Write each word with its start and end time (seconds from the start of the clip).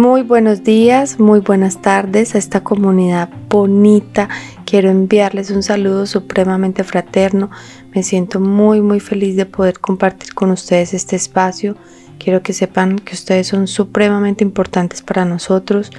Muy 0.00 0.22
buenos 0.22 0.64
días, 0.64 1.20
muy 1.20 1.40
buenas 1.40 1.82
tardes 1.82 2.34
a 2.34 2.38
esta 2.38 2.64
comunidad 2.64 3.28
bonita. 3.50 4.30
Quiero 4.64 4.88
enviarles 4.88 5.50
un 5.50 5.62
saludo 5.62 6.06
supremamente 6.06 6.84
fraterno. 6.84 7.50
Me 7.94 8.02
siento 8.02 8.40
muy 8.40 8.80
muy 8.80 8.98
feliz 8.98 9.36
de 9.36 9.44
poder 9.44 9.78
compartir 9.78 10.32
con 10.32 10.52
ustedes 10.52 10.94
este 10.94 11.16
espacio. 11.16 11.76
Quiero 12.18 12.42
que 12.42 12.54
sepan 12.54 12.98
que 12.98 13.14
ustedes 13.14 13.48
son 13.48 13.66
supremamente 13.66 14.42
importantes 14.42 15.02
para 15.02 15.26
nosotros 15.26 15.90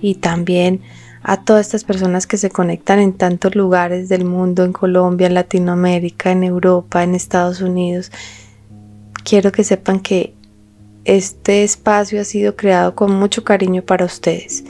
y 0.00 0.14
también 0.14 0.80
a 1.22 1.44
todas 1.44 1.66
estas 1.66 1.84
personas 1.84 2.26
que 2.26 2.38
se 2.38 2.48
conectan 2.48 3.00
en 3.00 3.12
tantos 3.12 3.54
lugares 3.54 4.08
del 4.08 4.24
mundo, 4.24 4.64
en 4.64 4.72
Colombia, 4.72 5.26
en 5.26 5.34
Latinoamérica, 5.34 6.30
en 6.32 6.44
Europa, 6.44 7.02
en 7.02 7.14
Estados 7.14 7.60
Unidos. 7.60 8.12
Quiero 9.24 9.52
que 9.52 9.62
sepan 9.62 10.00
que 10.00 10.32
este 11.04 11.64
espacio 11.64 12.20
ha 12.20 12.24
sido 12.24 12.56
creado 12.56 12.94
con 12.94 13.12
mucho 13.12 13.44
cariño 13.44 13.82
para 13.82 14.04
ustedes. 14.04 14.64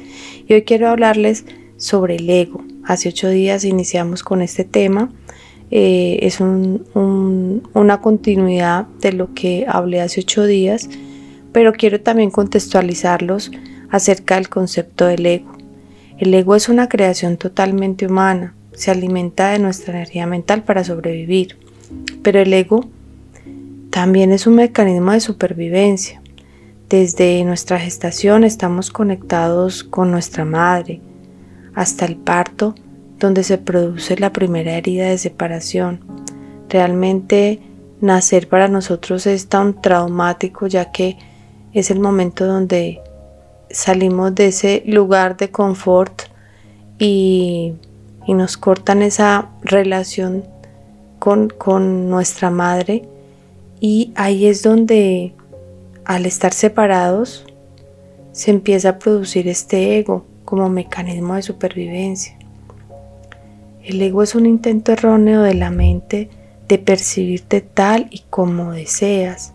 Y 0.49 0.55
hoy 0.55 0.63
quiero 0.63 0.89
hablarles 0.89 1.45
sobre 1.77 2.17
el 2.17 2.31
ego. 2.31 2.65
Hace 2.85 3.11
ocho 3.11 3.29
días 3.29 3.65
iniciamos 3.65 4.23
con 4.23 4.43
este 4.43 4.65
tema. 4.65 5.11
Eh, 5.71 6.19
es 6.23 6.41
una 6.41 8.01
continuidad 8.01 8.87
de 9.01 9.13
lo 9.13 9.33
que 9.35 9.65
hablé 9.69 10.01
hace 10.01 10.21
ocho 10.21 10.45
días, 10.45 10.89
pero 11.53 11.73
quiero 11.73 12.01
también 12.01 12.31
contextualizarlos 12.31 13.51
acerca 13.91 14.37
del 14.37 14.49
concepto 14.49 15.07
del 15.07 15.25
ego. 15.27 15.53
El 16.19 16.33
ego 16.35 16.57
es 16.57 16.69
una 16.69 16.89
creación 16.89 17.37
totalmente 17.37 18.07
humana, 18.07 18.55
se 18.73 18.91
alimenta 18.91 19.51
de 19.51 19.59
nuestra 19.59 19.95
energía 19.95 20.27
mental 20.27 20.63
para 20.63 20.85
sobrevivir, 20.85 21.57
pero 22.23 22.41
el 22.41 22.53
ego 22.53 22.89
también 23.91 24.33
es 24.33 24.47
un 24.47 24.55
mecanismo 24.55 25.13
de 25.13 25.21
supervivencia. 25.21 26.22
Desde 26.93 27.43
nuestra 27.45 27.79
gestación 27.79 28.45
estamos 28.45 28.91
conectados 28.91 29.83
con 29.83 30.11
nuestra 30.11 30.45
madre, 30.45 31.01
hasta 31.75 32.05
el 32.05 32.17
parto, 32.17 32.75
donde 33.19 33.45
se 33.45 33.57
produce 33.57 34.19
la 34.19 34.31
primera 34.31 34.73
herida 34.73 35.07
de 35.07 35.17
separación. 35.17 36.01
Realmente 36.69 37.63
nacer 38.03 38.47
para 38.47 38.69
nosotros 38.69 39.27
es 39.27 39.49
tan 39.49 39.81
traumático 39.81 40.67
ya 40.67 40.93
que 40.93 41.17
es 41.73 41.91
el 41.91 41.99
momento 41.99 42.45
donde 42.45 43.01
salimos 43.71 44.35
de 44.35 44.49
ese 44.49 44.83
lugar 44.85 45.39
de 45.39 45.51
confort 45.51 46.25
y, 46.99 47.73
nos 48.29 48.59
cortan 48.59 49.01
esa 49.01 49.49
relación 49.63 50.45
con, 51.19 51.49
con 51.49 52.11
nuestra 52.11 52.51
madre 52.51 53.09
y 53.81 54.13
ahí 54.15 54.47
es 54.47 54.63
donde 54.63 55.35
al 56.05 56.27
estar 56.27 56.53
separados, 56.53 57.45
se 58.33 58.51
empieza 58.51 58.91
a 58.91 58.99
producir 58.99 59.49
este 59.49 59.99
ego 59.99 60.25
como 60.45 60.69
mecanismo 60.69 61.35
de 61.35 61.43
supervivencia. 61.43 62.37
El 63.85 64.01
ego 64.01 64.23
es 64.23 64.35
un 64.35 64.47
intento 64.47 64.93
erróneo 64.93 65.43
de 65.43 65.55
la 65.55 65.71
mente 65.71 66.31
de 66.69 66.79
percibirte 66.79 67.61
tal 67.61 68.09
y 68.11 68.21
como 68.31 68.73
deseas, 68.73 69.53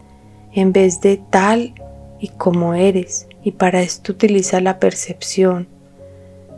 en 0.53 0.73
vez 0.73 1.01
de 1.01 1.17
tal 1.17 1.73
y 2.19 2.29
como 2.29 2.73
eres, 2.73 3.27
y 3.43 3.51
para 3.51 3.81
esto 3.81 4.11
utiliza 4.11 4.59
la 4.61 4.79
percepción. 4.79 5.67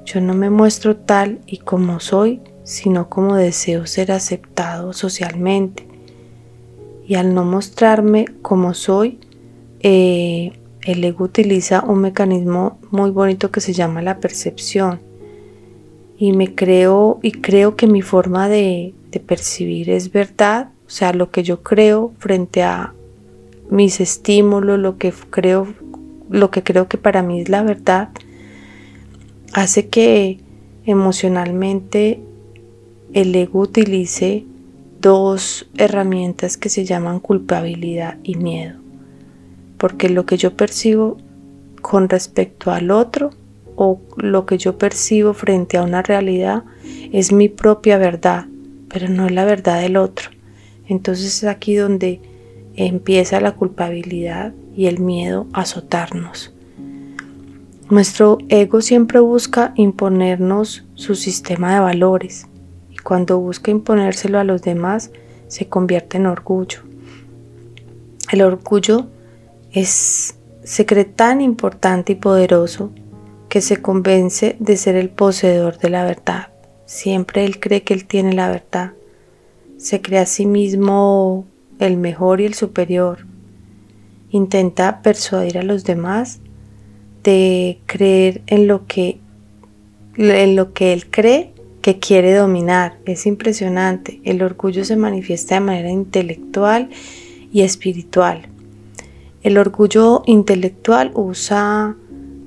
Yo 0.06 0.22
no 0.22 0.34
me 0.34 0.50
muestro 0.50 0.96
tal 0.96 1.40
y 1.46 1.58
como 1.58 2.00
soy, 2.00 2.41
sino 2.64 3.09
como 3.09 3.35
deseo 3.35 3.85
ser 3.85 4.12
aceptado 4.12 4.94
socialmente. 4.94 5.88
Y 7.08 7.16
al 7.16 7.34
no 7.34 7.46
mostrarme 7.46 8.25
como 8.41 8.74
soy, 8.74 9.19
eh, 9.81 10.51
el 10.81 11.03
ego 11.03 11.25
utiliza 11.25 11.84
un 11.85 12.00
mecanismo 12.00 12.79
muy 12.91 13.12
bonito 13.12 13.51
que 13.51 13.62
se 13.62 13.73
llama 13.73 14.01
la 14.01 14.19
percepción. 14.19 15.00
Y 16.17 16.34
me 16.34 16.53
creo 16.53 17.19
y 17.22 17.31
creo 17.31 17.75
que 17.75 17.88
mi 17.88 18.01
forma 18.01 18.50
de, 18.50 18.94
de 19.12 19.19
percibir 19.19 19.90
es 19.90 20.12
verdad, 20.12 20.72
o 20.85 20.90
sea, 20.90 21.13
lo 21.13 21.31
que 21.31 21.44
yo 21.44 21.63
creo 21.63 22.12
frente 22.17 22.63
a 22.63 22.94
mis 23.69 24.01
estímulos, 24.01 24.79
lo 24.79 24.97
que 24.97 25.13
creo, 25.29 25.67
lo 26.29 26.51
que 26.51 26.63
creo 26.63 26.88
que 26.88 26.97
para 26.97 27.22
mí 27.22 27.41
es 27.41 27.50
la 27.50 27.63
verdad, 27.63 28.09
hace 29.53 29.88
que 29.88 30.40
emocionalmente 30.85 32.22
el 33.13 33.34
ego 33.34 33.61
utilice 33.61 34.46
dos 35.00 35.69
herramientas 35.78 36.57
que 36.57 36.69
se 36.69 36.84
llaman 36.84 37.19
culpabilidad 37.19 38.17
y 38.23 38.35
miedo 38.35 38.89
porque 39.79 40.09
lo 40.09 40.25
que 40.25 40.38
yo 40.38 40.56
percibo 40.56 41.17
con 41.81 42.09
respecto 42.09 42.72
al 42.72 42.91
otro 42.91 43.31
o 43.75 44.01
lo 44.17 44.45
que 44.45 44.57
yo 44.57 44.78
percibo 44.78 45.34
frente 45.34 45.78
a 45.78 45.84
una 45.84 46.01
realidad 46.03 46.63
es 47.13 47.31
mi 47.31 47.47
propia 47.47 47.97
verdad, 47.97 48.45
pero 48.90 49.07
no 49.07 49.25
es 49.25 49.31
la 49.31 49.45
verdad 49.45 49.81
del 49.81 49.95
otro. 49.95 50.29
Entonces 50.85 51.44
es 51.44 51.44
aquí 51.45 51.75
donde 51.75 52.22
empieza 52.75 53.40
la 53.40 53.56
culpabilidad 53.56 54.53
y 54.75 54.88
el 54.88 55.00
miedo 55.00 55.47
a 55.53 55.62
azotarnos. 55.62 56.53
Nuestro 57.90 58.38
ego 58.50 58.81
siempre 58.81 59.19
busca 59.19 59.72
imponernos 59.75 60.85
su 60.94 61.16
sistema 61.16 61.73
de 61.73 61.79
valores 61.79 62.47
y 62.91 62.97
cuando 62.97 63.40
busca 63.40 63.72
imponérselo 63.72 64.40
a 64.40 64.44
los 64.44 64.61
demás 64.61 65.11
se 65.47 65.67
convierte 65.67 66.17
en 66.17 66.25
orgullo. 66.25 66.81
El 68.31 68.41
orgullo 68.41 69.07
es, 69.72 70.35
se 70.63 70.85
cree 70.85 71.06
tan 71.06 71.41
importante 71.41 72.13
y 72.13 72.16
poderoso 72.16 72.91
que 73.50 73.62
se 73.62 73.78
convence 73.78 74.56
de 74.59 74.78
ser 74.78 74.96
el 74.96 75.09
poseedor 75.09 75.78
de 75.80 75.90
la 75.90 76.03
verdad. 76.03 76.50
Siempre 76.85 77.46
él 77.46 77.59
cree 77.59 77.84
que 77.84 77.94
él 77.94 78.06
tiene 78.06 78.34
la 78.34 78.50
verdad. 78.50 78.94
Se 79.78 80.02
cree 80.02 80.19
a 80.19 80.25
sí 80.25 80.46
mismo 80.46 81.46
el 81.79 81.97
mejor 81.97 82.41
y 82.41 82.46
el 82.46 82.53
superior. 82.53 83.25
Intenta 84.29 85.02
persuadir 85.02 85.58
a 85.58 85.63
los 85.63 85.84
demás 85.84 86.40
de 87.24 87.79
creer 87.85 88.41
en 88.47 88.68
lo 88.68 88.85
que 88.85 89.19
en 90.18 90.56
lo 90.56 90.74
que 90.74 90.91
él 90.91 91.09
cree 91.09 91.53
que 91.81 91.97
quiere 91.97 92.34
dominar. 92.34 93.00
Es 93.06 93.25
impresionante. 93.25 94.19
El 94.25 94.41
orgullo 94.41 94.84
se 94.84 94.97
manifiesta 94.97 95.56
de 95.56 95.62
manera 95.62 95.90
intelectual 95.90 96.90
y 97.53 97.62
espiritual. 97.62 98.49
El 99.42 99.58
orgullo 99.58 100.24
intelectual 100.26 101.12
usa 101.16 101.96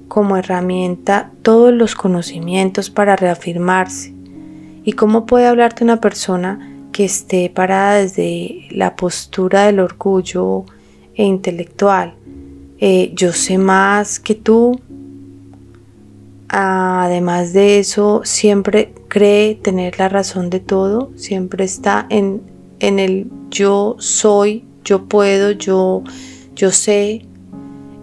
como 0.08 0.36
herramienta 0.36 1.32
todos 1.40 1.72
los 1.72 1.94
conocimientos 1.94 2.90
para 2.90 3.16
reafirmarse. 3.16 4.12
¿Y 4.84 4.92
cómo 4.92 5.24
puede 5.24 5.46
hablarte 5.46 5.84
una 5.84 6.00
persona 6.00 6.76
que 6.92 7.04
esté 7.04 7.48
parada 7.48 7.94
desde 7.94 8.66
la 8.70 8.94
postura 8.94 9.64
del 9.64 9.80
orgullo 9.80 10.66
e 11.14 11.24
intelectual? 11.24 12.14
Eh, 12.78 13.12
yo 13.14 13.32
sé 13.32 13.56
más 13.56 14.20
que 14.20 14.34
tú. 14.34 14.78
Además 16.48 17.54
de 17.54 17.78
eso, 17.78 18.20
siempre 18.24 18.92
cree 19.08 19.54
tener 19.54 19.98
la 19.98 20.10
razón 20.10 20.50
de 20.50 20.60
todo, 20.60 21.10
siempre 21.16 21.64
está 21.64 22.04
en, 22.10 22.42
en 22.80 22.98
el 22.98 23.30
yo 23.48 23.96
soy, 23.98 24.66
yo 24.84 25.06
puedo, 25.06 25.52
yo 25.52 26.02
yo 26.54 26.70
sé, 26.70 27.26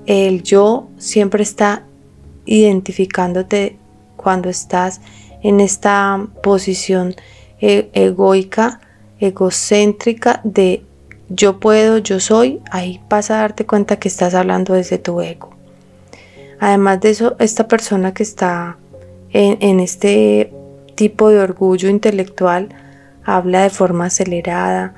el 0.05 0.43
yo 0.43 0.87
siempre 0.97 1.43
está 1.43 1.83
identificándote 2.45 3.77
cuando 4.15 4.49
estás 4.49 5.01
en 5.43 5.59
esta 5.59 6.27
posición 6.41 7.15
e-, 7.61 7.89
egoica, 7.93 8.81
egocéntrica 9.19 10.41
de 10.43 10.83
yo 11.29 11.59
puedo, 11.59 11.99
yo 11.99 12.19
soy, 12.19 12.59
ahí 12.71 12.99
vas 13.07 13.29
a 13.29 13.37
darte 13.37 13.65
cuenta 13.65 13.97
que 13.97 14.07
estás 14.07 14.33
hablando 14.33 14.73
desde 14.73 14.97
tu 14.97 15.21
ego. 15.21 15.51
Además 16.59 16.99
de 17.01 17.11
eso, 17.11 17.35
esta 17.39 17.67
persona 17.67 18.13
que 18.13 18.23
está 18.23 18.77
en, 19.31 19.79
este 19.79 20.51
tipo 20.95 21.29
de 21.29 21.39
orgullo 21.39 21.87
intelectual 21.87 22.69
habla 23.23 23.61
de 23.61 23.69
forma 23.69 24.05
acelerada, 24.05 24.95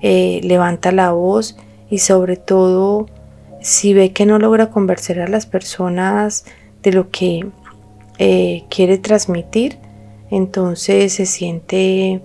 eh, 0.00 0.40
levanta 0.44 0.92
la 0.92 1.10
voz 1.12 1.56
y 1.92 1.98
sobre 1.98 2.38
todo 2.38 3.06
si 3.60 3.92
ve 3.92 4.14
que 4.14 4.24
no 4.24 4.38
logra 4.38 4.70
convencer 4.70 5.20
a 5.20 5.28
las 5.28 5.44
personas 5.44 6.46
de 6.82 6.90
lo 6.90 7.10
que 7.10 7.46
eh, 8.16 8.64
quiere 8.70 8.96
transmitir, 8.96 9.76
entonces 10.30 11.12
se 11.12 11.26
siente 11.26 12.22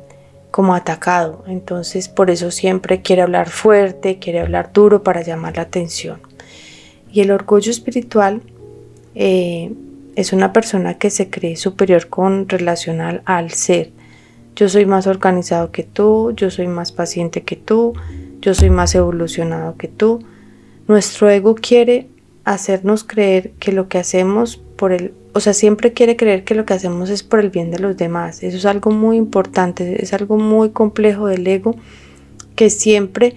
como 0.52 0.74
atacado. 0.74 1.44
Entonces 1.48 2.08
por 2.08 2.30
eso 2.30 2.50
siempre 2.50 3.02
quiere 3.02 3.24
hablar 3.24 3.50
fuerte, 3.50 4.20
quiere 4.20 4.40
hablar 4.40 4.72
duro 4.72 5.04
para 5.04 5.22
llamar 5.22 5.58
la 5.58 5.64
atención. 5.64 6.22
Y 7.12 7.20
el 7.20 7.32
orgullo 7.32 7.70
espiritual 7.70 8.44
eh, 9.16 9.74
es 10.16 10.32
una 10.32 10.54
persona 10.54 10.98
que 10.98 11.10
se 11.10 11.30
cree 11.30 11.58
superior 11.58 12.08
con 12.08 12.48
relacional 12.48 13.22
al 13.26 13.52
ser. 13.52 13.92
Yo 14.56 14.70
soy 14.70 14.86
más 14.86 15.08
organizado 15.08 15.74
que 15.74 15.84
tú, 15.84 16.32
yo 16.38 16.52
soy 16.52 16.68
más 16.68 16.94
paciente 16.94 17.44
que 17.44 17.58
tú, 17.58 17.94
yo 18.42 18.54
soy 18.54 18.70
más 18.70 18.94
evolucionado 18.96 19.76
que 19.78 19.88
tú. 19.88 20.20
Nuestro 20.88 21.30
ego 21.30 21.56
quiere 21.56 22.10
hacernos 22.44 23.04
creer 23.04 23.52
que 23.60 23.72
lo 23.72 23.88
que 23.90 23.98
hacemos 23.98 24.58
por 24.58 24.94
el, 24.94 25.14
o 25.34 25.40
sea, 25.40 25.54
siempre 25.54 25.94
quiere 25.94 26.16
creer 26.16 26.44
que 26.44 26.56
lo 26.56 26.66
que 26.66 26.74
hacemos 26.74 27.10
es 27.10 27.24
por 27.24 27.40
el 27.40 27.50
bien 27.50 27.72
de 27.72 27.80
los 27.80 27.98
demás. 27.98 28.44
Eso 28.44 28.58
es 28.58 28.66
algo 28.66 28.92
muy 28.92 29.18
importante, 29.18 30.02
es 30.02 30.14
algo 30.14 30.38
muy 30.38 30.70
complejo 30.70 31.28
del 31.28 31.46
ego 31.46 31.76
que 32.56 32.70
siempre 32.70 33.36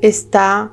está 0.00 0.72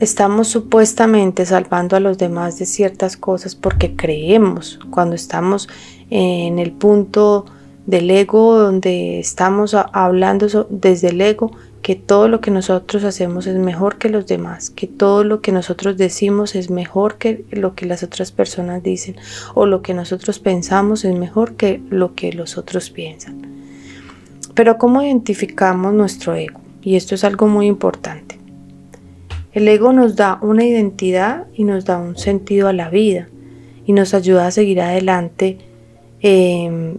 estamos 0.00 0.48
supuestamente 0.48 1.46
salvando 1.46 1.96
a 1.96 2.00
los 2.00 2.18
demás 2.18 2.58
de 2.58 2.66
ciertas 2.66 3.16
cosas 3.16 3.54
porque 3.54 3.94
creemos 3.94 4.78
cuando 4.90 5.14
estamos 5.14 5.68
en 6.10 6.58
el 6.58 6.72
punto 6.72 7.46
del 7.86 8.10
ego 8.10 8.58
donde 8.58 9.20
estamos 9.20 9.74
hablando 9.74 10.66
desde 10.68 11.08
el 11.08 11.20
ego 11.20 11.52
que 11.84 11.96
todo 11.96 12.28
lo 12.28 12.40
que 12.40 12.50
nosotros 12.50 13.04
hacemos 13.04 13.46
es 13.46 13.56
mejor 13.56 13.98
que 13.98 14.08
los 14.08 14.26
demás, 14.26 14.70
que 14.70 14.86
todo 14.86 15.22
lo 15.22 15.42
que 15.42 15.52
nosotros 15.52 15.98
decimos 15.98 16.54
es 16.54 16.70
mejor 16.70 17.18
que 17.18 17.44
lo 17.50 17.74
que 17.74 17.84
las 17.84 18.02
otras 18.02 18.32
personas 18.32 18.82
dicen 18.82 19.16
o 19.52 19.66
lo 19.66 19.82
que 19.82 19.92
nosotros 19.92 20.38
pensamos 20.38 21.04
es 21.04 21.14
mejor 21.14 21.56
que 21.56 21.82
lo 21.90 22.14
que 22.14 22.32
los 22.32 22.56
otros 22.56 22.88
piensan. 22.88 23.42
Pero 24.54 24.78
¿cómo 24.78 25.02
identificamos 25.02 25.92
nuestro 25.92 26.34
ego? 26.34 26.58
Y 26.80 26.96
esto 26.96 27.14
es 27.14 27.22
algo 27.22 27.48
muy 27.48 27.66
importante. 27.66 28.38
El 29.52 29.68
ego 29.68 29.92
nos 29.92 30.16
da 30.16 30.38
una 30.40 30.64
identidad 30.64 31.48
y 31.52 31.64
nos 31.64 31.84
da 31.84 31.98
un 31.98 32.16
sentido 32.16 32.68
a 32.68 32.72
la 32.72 32.88
vida 32.88 33.28
y 33.84 33.92
nos 33.92 34.14
ayuda 34.14 34.46
a 34.46 34.52
seguir 34.52 34.80
adelante 34.80 35.58
em, 36.22 36.96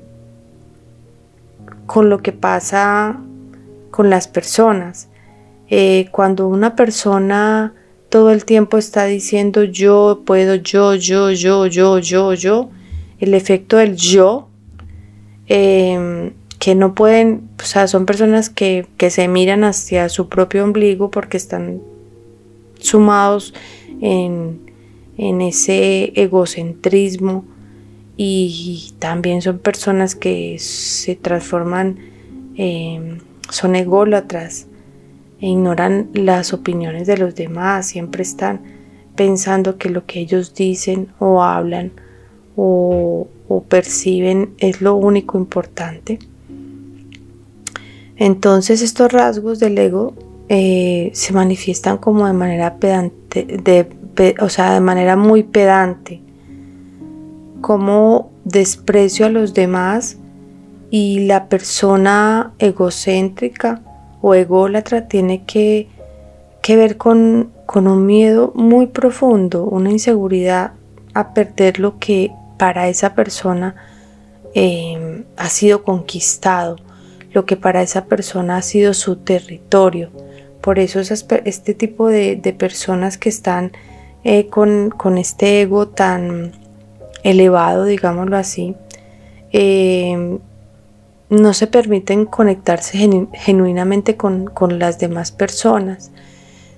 con 1.88 2.12
lo 2.12 2.20
que 2.20 2.34
pasa 2.34 3.20
con 3.96 4.10
las 4.10 4.28
personas. 4.28 5.08
Eh, 5.70 6.10
cuando 6.12 6.50
una 6.50 6.76
persona 6.76 7.74
todo 8.10 8.32
el 8.32 8.44
tiempo 8.44 8.78
está 8.78 9.06
diciendo 9.06 9.64
yo 9.64 10.24
puedo, 10.26 10.56
yo, 10.56 10.96
yo, 10.96 11.32
yo, 11.32 11.66
yo, 11.68 12.00
yo, 12.00 12.34
yo, 12.34 12.70
el 13.20 13.34
efecto 13.34 13.78
del 13.78 13.96
yo, 13.96 14.50
em, 15.48 16.34
que 16.60 16.76
no 16.76 16.94
pueden, 16.94 17.50
o 17.58 17.64
sea, 17.64 17.88
son 17.88 18.06
personas 18.06 18.50
que, 18.50 18.86
que 18.98 19.10
se 19.10 19.30
miran 19.30 19.64
hacia 19.64 20.10
su 20.10 20.28
propio 20.28 20.66
ombligo 20.66 21.10
porque 21.10 21.38
están 21.38 21.82
sumados 22.80 23.54
en, 24.02 24.60
en 25.18 25.40
ese 25.40 26.12
egocentrismo 26.16 27.46
y 28.18 28.92
también 29.00 29.42
son 29.42 29.60
personas 29.60 30.16
que 30.16 30.58
se 30.60 31.16
transforman 31.16 31.98
em, 32.58 33.20
son 33.50 33.76
ególatras 33.76 34.68
e 35.40 35.48
ignoran 35.48 36.10
las 36.14 36.54
opiniones 36.54 37.08
de 37.08 37.18
los 37.18 37.36
demás, 37.36 37.88
siempre 37.88 38.24
están 38.24 38.62
pensando 39.16 39.78
que 39.78 39.90
lo 39.90 40.06
que 40.06 40.20
ellos 40.20 40.54
dicen 40.54 41.10
o 41.20 41.44
hablan 41.44 41.92
o, 42.56 43.28
perciben 43.70 44.54
es 44.60 44.82
lo 44.82 44.96
único 44.96 45.38
importante. 45.38 46.20
Entonces 48.18 48.82
estos 48.82 49.12
rasgos 49.12 49.60
del 49.60 49.78
ego 49.78 50.14
eh, 50.50 51.10
se 51.14 51.34
manifiestan 51.34 51.98
como 51.98 52.28
de 52.28 52.34
manera 52.34 52.78
pedante, 52.78 53.44
de, 53.46 54.36
o 54.40 54.50
sea, 54.50 54.74
de 54.74 54.80
manera 54.80 55.16
muy 55.16 55.44
pedante, 55.44 56.22
como 57.62 58.32
desprecio 58.44 59.26
a 59.26 59.30
los 59.30 59.54
demás 59.54 60.18
y 60.96 61.20
la 61.20 61.50
persona 61.50 62.54
egocéntrica 62.58 63.82
o 64.22 64.34
ególatra 64.34 65.10
tiene 65.10 65.44
que, 65.44 65.90
ver 66.70 66.96
con, 66.96 67.52
un 67.74 68.06
miedo 68.06 68.54
muy 68.56 68.88
profundo, 68.88 69.66
una 69.66 69.92
inseguridad 69.92 70.72
a 71.14 71.34
perder 71.34 71.80
lo 71.80 72.00
que 72.00 72.32
para 72.58 72.88
esa 72.88 73.14
persona 73.14 73.76
em, 74.54 75.26
ha 75.36 75.50
sido 75.50 75.84
conquistado, 75.84 76.78
lo 77.34 77.46
que 77.46 77.58
para 77.58 77.82
esa 77.82 78.06
persona 78.06 78.56
ha 78.56 78.62
sido 78.62 78.94
su 78.94 79.18
territorio. 79.18 80.12
Por 80.62 80.80
eso 80.80 81.02
este 81.02 81.74
tipo 81.74 82.08
de, 82.08 82.56
personas 82.58 83.18
que 83.18 83.28
están 83.28 83.74
eh, 84.24 84.48
con, 84.48 85.18
este 85.18 85.60
ego 85.60 85.90
tan 85.90 86.54
elevado, 87.22 87.84
digámoslo 87.84 88.38
así, 88.38 88.78
em, 89.52 90.40
no 91.30 91.54
se 91.54 91.68
permiten 91.68 92.26
conectarse 92.26 92.98
genuinamente 93.34 94.16
con, 94.16 94.52
las 94.78 95.00
demás 95.00 95.32
personas. 95.32 96.12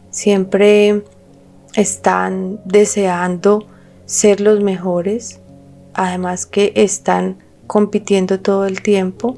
Siempre 0.10 1.04
están 1.74 2.60
deseando 2.66 3.68
ser 4.06 4.40
los 4.40 4.62
mejores, 4.62 5.42
además 5.94 6.46
que 6.46 6.72
están 6.76 7.38
compitiendo 7.68 8.40
todo 8.40 8.66
el 8.66 8.82
tiempo, 8.82 9.38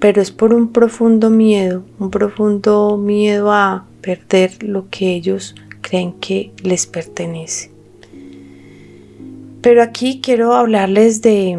pero 0.00 0.20
es 0.20 0.32
por 0.32 0.52
un 0.52 0.72
profundo 0.72 1.30
miedo, 1.30 1.84
un 1.98 2.10
profundo 2.10 2.98
miedo 2.98 3.52
a 3.52 3.86
perder 4.00 4.62
lo 4.62 4.90
que 4.90 5.14
ellos 5.14 5.54
creen 5.80 6.12
que 6.14 6.52
les 6.62 6.86
pertenece. 6.86 7.70
Pero 9.62 9.82
aquí 9.82 10.20
quiero 10.20 10.52
hablarles 10.52 11.22
de 11.22 11.58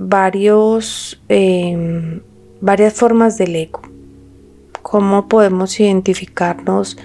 varios, 0.00 1.20
em, 1.28 2.22
varias 2.62 2.94
formas 2.94 3.36
del 3.36 3.54
ego. 3.54 3.82
¿Cómo 4.80 5.28
podemos 5.28 5.78
identificarnos 5.78 6.96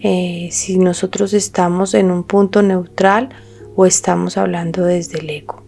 eh, 0.00 0.48
si 0.50 0.78
nosotros 0.78 1.34
estamos 1.34 1.94
en 1.94 2.10
un 2.10 2.24
punto 2.24 2.60
neutral 2.62 3.28
o 3.76 3.86
estamos 3.86 4.36
hablando 4.36 4.84
desde 4.84 5.20
el 5.20 5.30
ego? 5.30 5.62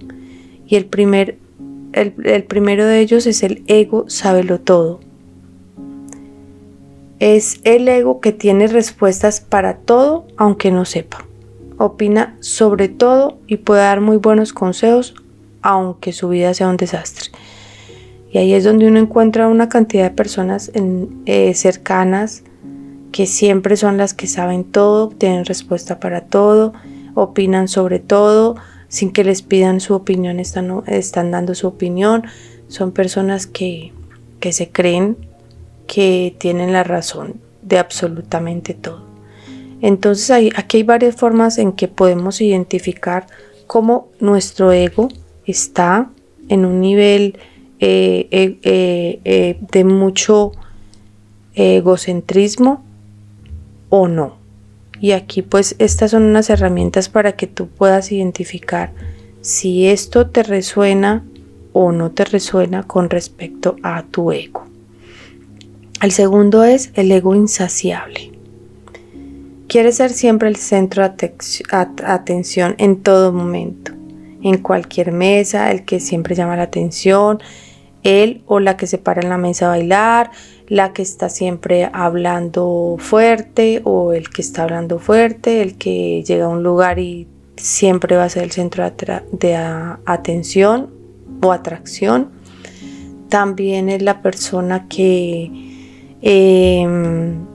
Y 0.66 0.74
el, 0.74 0.86
primer, 0.86 1.38
el, 1.92 2.12
el 2.24 2.42
primero 2.42 2.84
de 2.84 2.98
ellos 2.98 3.26
es 3.26 3.44
el 3.44 3.62
ego 3.68 4.06
sábelo 4.08 4.58
todo. 4.58 4.98
Es 7.20 7.60
el 7.62 7.86
ego 7.86 8.18
que 8.18 8.32
tiene 8.32 8.66
respuestas 8.66 9.40
para 9.40 9.76
todo 9.76 10.26
aunque 10.36 10.72
no 10.72 10.84
sepa. 10.84 11.24
Opina 11.78 12.36
sobre 12.40 12.88
todo 12.88 13.38
y 13.46 13.58
puede 13.58 13.82
dar 13.82 14.00
muy 14.00 14.16
buenos 14.16 14.52
consejos 14.52 15.14
aunque 15.64 16.12
su 16.12 16.28
vida 16.28 16.52
sea 16.52 16.68
un 16.68 16.76
desastre. 16.76 17.30
Y 18.30 18.36
ahí 18.36 18.52
es 18.52 18.64
donde 18.64 18.86
uno 18.86 19.00
encuentra 19.00 19.48
una 19.48 19.70
cantidad 19.70 20.04
de 20.04 20.10
personas 20.10 20.70
eh, 20.74 21.54
cercanas 21.54 22.44
que 23.12 23.26
siempre 23.26 23.78
son 23.78 23.96
las 23.96 24.12
que 24.12 24.26
saben 24.26 24.64
todo, 24.64 25.08
tienen 25.08 25.46
respuesta 25.46 26.00
para 26.00 26.26
todo, 26.26 26.74
opinan 27.14 27.68
sobre 27.68 27.98
todo, 27.98 28.56
sin 28.88 29.10
que 29.10 29.24
les 29.24 29.40
pidan 29.40 29.80
su 29.80 29.94
opinión, 29.94 30.38
están, 30.38 31.30
dando 31.30 31.54
su 31.54 31.66
opinión. 31.66 32.24
Son 32.68 32.92
personas 32.92 33.46
que, 33.46 33.92
se 34.50 34.68
creen 34.68 35.16
que 35.86 36.36
tienen 36.38 36.74
la 36.74 36.84
razón 36.84 37.40
de 37.62 37.78
absolutamente 37.78 38.74
todo. 38.74 39.02
Entonces 39.80 40.30
aquí 40.54 40.78
hay 40.78 40.82
varias 40.82 41.16
formas 41.16 41.56
en 41.56 41.72
que 41.72 41.88
podemos 41.88 42.42
identificar 42.42 43.26
cómo 43.66 44.08
nuestro 44.20 44.70
ego 44.72 45.08
está 45.52 46.10
en 46.48 46.64
un 46.64 46.80
nivel 46.80 47.38
eh, 47.80 48.28
eh, 48.30 49.20
eh, 49.24 49.58
de 49.72 49.84
mucho 49.84 50.52
egocentrismo 51.54 52.84
o 53.90 54.08
no. 54.08 54.36
Y 55.00 55.12
aquí 55.12 55.42
pues 55.42 55.76
estas 55.78 56.12
son 56.12 56.22
unas 56.22 56.50
herramientas 56.50 57.08
para 57.08 57.32
que 57.32 57.46
tú 57.46 57.68
puedas 57.68 58.10
identificar 58.12 58.92
si 59.40 59.86
esto 59.86 60.28
te 60.28 60.42
resuena 60.42 61.24
o 61.72 61.92
no 61.92 62.10
te 62.12 62.24
resuena 62.24 62.84
con 62.84 63.10
respecto 63.10 63.76
a 63.82 64.04
tu 64.04 64.32
ego. 64.32 64.64
El 66.00 66.12
segundo 66.12 66.64
es 66.64 66.90
el 66.94 67.10
ego 67.12 67.34
insaciable. 67.34 68.32
Quiere 69.68 69.92
ser 69.92 70.10
siempre 70.10 70.48
el 70.48 70.56
centro 70.56 71.02
de 71.02 71.34
atención 72.04 72.74
en 72.78 73.02
todo 73.02 73.32
momento 73.32 73.92
en 74.44 74.58
cualquier 74.58 75.10
mesa, 75.10 75.70
el 75.72 75.84
que 75.86 75.98
siempre 75.98 76.34
llama 76.34 76.54
la 76.56 76.64
atención, 76.64 77.42
él 78.02 78.42
o 78.46 78.60
la 78.60 78.76
que 78.76 78.86
se 78.86 78.98
para 78.98 79.22
en 79.22 79.30
la 79.30 79.38
mesa 79.38 79.66
a 79.66 79.68
bailar, 79.70 80.30
la 80.68 80.92
que 80.92 81.00
está 81.00 81.30
siempre 81.30 81.88
hablando 81.94 82.96
fuerte 82.98 83.80
o 83.84 84.12
el 84.12 84.28
que 84.28 84.42
está 84.42 84.64
hablando 84.64 84.98
fuerte, 84.98 85.62
el 85.62 85.78
que 85.78 86.22
llega 86.22 86.44
a 86.44 86.48
un 86.48 86.62
lugar 86.62 86.98
y 86.98 87.26
siempre 87.56 88.16
va 88.16 88.24
a 88.24 88.28
ser 88.28 88.42
el 88.42 88.52
centro 88.52 88.84
de, 89.32 89.56
atención 90.04 90.90
o 91.42 91.50
atracción. 91.50 92.28
También 93.30 93.88
es 93.88 94.02
la 94.02 94.20
persona 94.20 94.88
que 94.88 95.50
em, 96.20 97.46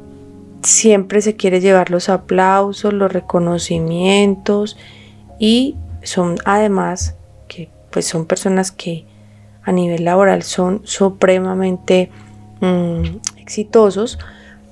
siempre 0.63 1.22
se 1.22 1.36
quiere 1.36 1.62
llevar 1.62 1.91
los 1.91 2.10
aplausos, 2.10 2.93
los 2.93 3.13
reconocimientos 3.13 4.75
y 5.38 5.75
son 6.03 6.37
además 6.45 7.15
que 7.47 7.69
pues 7.91 8.05
son 8.05 8.25
personas 8.25 8.71
que 8.71 9.05
a 9.63 9.71
nivel 9.71 10.05
laboral 10.05 10.43
son 10.43 10.81
supremamente 10.83 12.09
mm, 12.61 13.17
exitosos, 13.37 14.19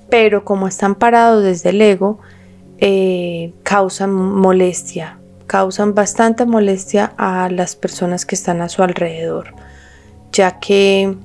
pero 0.09 0.43
como 0.45 0.67
están 0.67 0.95
parados 0.95 1.43
desde 1.43 1.69
el 1.69 1.81
ego, 1.81 2.19
eh, 2.79 3.53
causan 3.63 4.13
molestia, 4.13 5.19
causan 5.47 5.93
bastante 5.93 6.45
molestia 6.45 7.13
a 7.17 7.49
las 7.49 7.75
personas 7.75 8.25
que 8.25 8.35
están 8.35 8.61
a 8.61 8.69
su 8.69 8.83
alrededor, 8.83 9.53
ya 10.31 10.59
que 10.59 11.15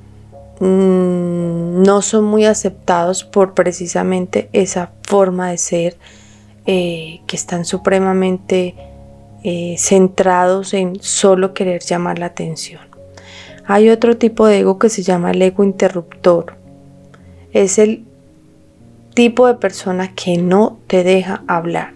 mm, 0.60 1.82
no 1.82 2.02
son 2.02 2.24
muy 2.24 2.44
aceptados 2.44 3.24
por 3.24 3.54
precisamente 3.54 4.48
esa 4.52 4.90
forma 5.02 5.50
de 5.50 5.58
ser, 5.58 5.96
eh, 6.66 7.20
que 7.26 7.36
están 7.36 7.64
supremamente 7.64 8.76
eh, 9.44 9.76
centrados 9.78 10.74
en 10.74 11.02
solo 11.02 11.54
querer 11.54 11.82
llamar 11.82 12.18
la 12.18 12.26
atención. 12.26 12.80
Hay 13.64 13.90
otro 13.90 14.16
tipo 14.16 14.46
de 14.46 14.60
ego 14.60 14.78
que 14.78 14.88
se 14.88 15.02
llama 15.02 15.30
el 15.30 15.42
ego 15.42 15.64
interruptor. 15.64 16.56
Es 17.52 17.78
el 17.78 18.04
tipo 19.14 19.46
de 19.46 19.54
persona 19.54 20.14
que 20.14 20.38
no 20.38 20.78
te 20.86 21.04
deja 21.04 21.42
hablar, 21.46 21.94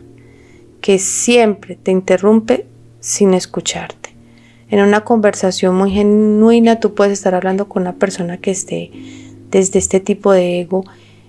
que 0.81 0.99
siempre 0.99 1.77
te 1.77 1.91
interrumpe 1.91 2.67
sin 3.01 3.35
escucharte. 3.35 4.15
En 4.69 4.81
una 4.81 5.03
conversación 5.05 5.75
muy 5.75 5.93
genuina 5.93 6.81
tú 6.81 6.95
puedes 6.95 7.13
estar 7.13 7.35
hablando 7.35 7.69
con 7.69 7.83
una 7.83 7.95
persona 7.95 8.39
que 8.39 8.51
esté 8.51 8.91
desde 9.51 9.79
este 9.79 10.01
tipo 10.01 10.33
de 10.33 10.61
ego 10.61 10.85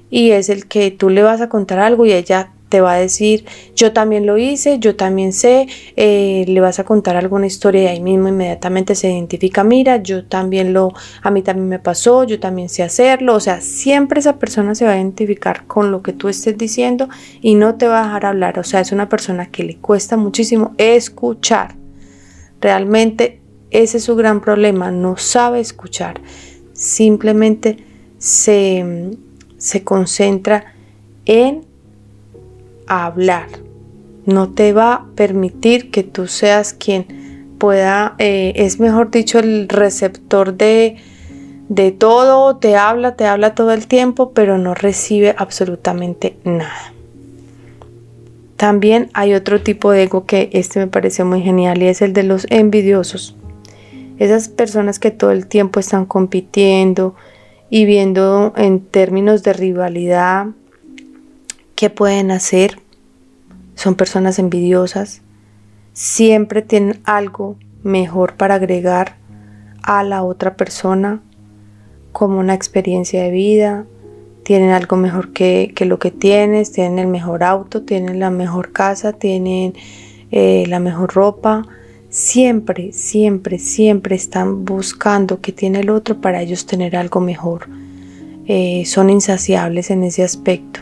y 0.10 0.32
es 0.32 0.50
el 0.50 0.68
que 0.68 0.90
tú 0.92 1.10
le 1.10 1.22
vas 1.22 1.42
a 1.42 1.50
contar 1.50 1.80
algo 1.80 2.06
y 2.06 2.14
ella 2.14 2.52
te 2.70 2.82
va 2.82 2.94
a 2.94 2.98
decir, 2.98 3.46
yo 3.76 3.94
también 3.94 4.26
lo 4.26 4.38
hice, 4.38 4.80
yo 4.80 4.96
también 4.96 5.32
sé, 5.32 5.68
eh, 5.96 6.46
le 6.48 6.60
vas 6.60 6.80
a 6.80 6.84
contar 6.84 7.16
alguna 7.16 7.48
historia 7.48 7.84
y 7.84 7.88
ahí 7.88 8.02
mismo 8.02 8.28
inmediatamente 8.28 8.96
se 8.96 9.12
identifica, 9.12 9.64
mira, 9.64 9.98
yo 9.98 10.26
también 10.26 10.74
lo, 10.74 10.94
a 11.22 11.32
mí 11.32 11.42
también 11.42 11.70
me 11.70 11.80
pasó, 11.80 12.24
yo 12.26 12.40
también 12.40 12.70
sé 12.70 12.84
hacerlo, 12.84 13.36
o 13.36 13.40
sea, 13.40 13.62
siempre 13.62 14.20
esa 14.20 14.38
persona 14.38 14.76
se 14.76 14.86
va 14.86 14.92
a 14.92 14.98
identificar 14.98 15.66
con 15.66 15.92
lo 15.92 16.02
que 16.02 16.14
tú 16.14 16.28
estés 16.28 16.58
diciendo 16.58 17.08
y 17.42 17.56
no 17.56 17.76
te 17.76 17.88
va 17.88 18.02
a 18.02 18.06
dejar 18.06 18.26
hablar, 18.26 18.60
o 18.60 18.64
sea, 18.64 18.82
es 18.82 18.92
una 18.92 19.10
persona 19.10 19.50
que 19.50 19.64
le 19.64 19.78
cuesta 19.78 20.18
muchísimo 20.18 20.74
escuchar. 20.78 21.76
Realmente 22.60 23.40
ese 23.70 23.98
es 23.98 24.04
su 24.04 24.16
gran 24.16 24.42
problema, 24.42 24.92
no 24.92 25.18
sabe 25.18 25.60
escuchar, 25.60 26.20
simplemente 26.74 27.78
se, 28.18 29.12
se 29.58 29.84
concentra 29.84 30.74
en 31.26 31.66
hablar. 32.88 33.48
No 34.26 34.50
te 34.50 34.74
va 34.74 34.94
a 34.94 35.06
permitir 35.16 35.92
que 35.92 36.04
tú 36.04 36.28
seas 36.28 36.74
quien 36.74 37.56
pueda, 37.58 38.16
eh, 38.20 38.54
es 38.56 38.80
mejor 38.80 39.12
dicho, 39.12 39.40
el 39.40 39.68
receptor 39.70 40.56
de, 40.56 40.98
de 41.70 41.92
todo, 41.92 42.58
te 42.58 42.76
habla, 42.76 43.16
te 43.16 43.26
habla 43.26 43.56
todo 43.56 43.72
el 43.72 43.88
tiempo, 43.88 44.32
pero 44.32 44.58
no 44.58 44.74
recibe 44.74 45.36
absolutamente 45.38 46.38
nada. 46.44 46.94
También 48.58 49.10
hay 49.14 49.36
otro 49.36 49.62
tipo 49.62 49.92
de 49.92 50.04
ego 50.04 50.26
que 50.26 50.50
este 50.52 50.80
me 50.80 50.88
parece 50.88 51.24
muy 51.24 51.42
genial 51.42 51.82
y 51.82 51.88
es 51.88 52.02
el 52.02 52.14
de 52.14 52.24
los 52.24 52.48
envidiosos. 52.50 53.36
Esas 54.18 54.50
personas 54.50 54.98
que 54.98 55.12
todo 55.12 55.32
el 55.32 55.46
tiempo 55.46 55.80
están 55.80 56.06
compitiendo 56.06 57.16
y 57.70 57.86
viendo 57.86 58.54
en 58.58 58.80
términos 58.80 59.44
de 59.44 59.54
rivalidad 59.54 60.48
qué 61.78 61.90
pueden 61.92 62.32
hacer. 62.32 62.82
Son 63.76 63.96
personas 63.96 64.40
envidiosas. 64.40 65.22
Siempre 65.94 66.62
tienen 66.64 67.00
algo 67.06 67.56
mejor 67.84 68.36
para 68.36 68.56
agregar 68.56 69.16
a 69.84 70.04
la 70.04 70.24
otra 70.24 70.58
persona, 70.58 71.22
como 72.12 72.40
una 72.40 72.56
experiencia 72.56 73.22
de 73.24 73.32
vida. 73.32 73.86
Tienen 74.44 74.72
algo 74.72 74.98
mejor 74.98 75.34
que, 75.34 75.72
lo 75.82 76.00
que 76.00 76.10
tienes, 76.10 76.72
tienen 76.72 76.98
el 76.98 77.08
mejor 77.08 77.44
auto, 77.44 77.84
tienen 77.84 78.20
la 78.20 78.32
mejor 78.32 78.72
casa, 78.72 79.14
tienen 79.14 79.76
eh, 80.32 80.66
la 80.68 80.80
mejor 80.80 81.14
ropa. 81.14 81.62
Siempre, 82.10 82.92
siempre, 82.92 83.60
siempre 83.60 84.16
están 84.16 84.66
buscando 84.66 85.42
que 85.42 85.52
tiene 85.52 85.82
el 85.82 85.92
otro 85.92 86.20
para 86.22 86.42
ellos 86.42 86.66
tener 86.66 86.96
algo 86.96 87.20
mejor. 87.20 87.68
Eh, 88.48 88.84
son 88.88 89.12
insaciables 89.12 89.92
en 89.92 90.04
ese 90.04 90.24
aspecto 90.24 90.80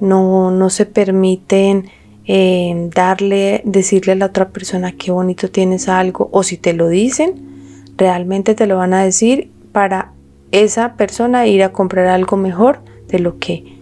no, 0.00 0.50
no 0.50 0.70
se 0.70 0.86
permiten 0.86 1.90
eh, 2.26 2.90
darle, 2.94 3.62
decirle 3.64 4.12
a 4.12 4.16
la 4.16 4.26
otra 4.26 4.48
persona 4.48 4.92
qué 4.92 5.10
bonito 5.10 5.50
tienes 5.50 5.88
algo, 5.88 6.28
o 6.32 6.42
si 6.42 6.56
te 6.56 6.72
lo 6.72 6.88
dicen, 6.88 7.84
realmente 7.96 8.54
te 8.54 8.66
lo 8.66 8.78
van 8.78 8.94
a 8.94 9.04
decir 9.04 9.50
para 9.72 10.12
esa 10.52 10.94
persona 10.94 11.46
ir 11.46 11.62
a 11.62 11.72
comprar 11.72 12.06
algo 12.06 12.36
mejor 12.36 12.80
de 13.08 13.18
lo 13.18 13.38
que 13.38 13.76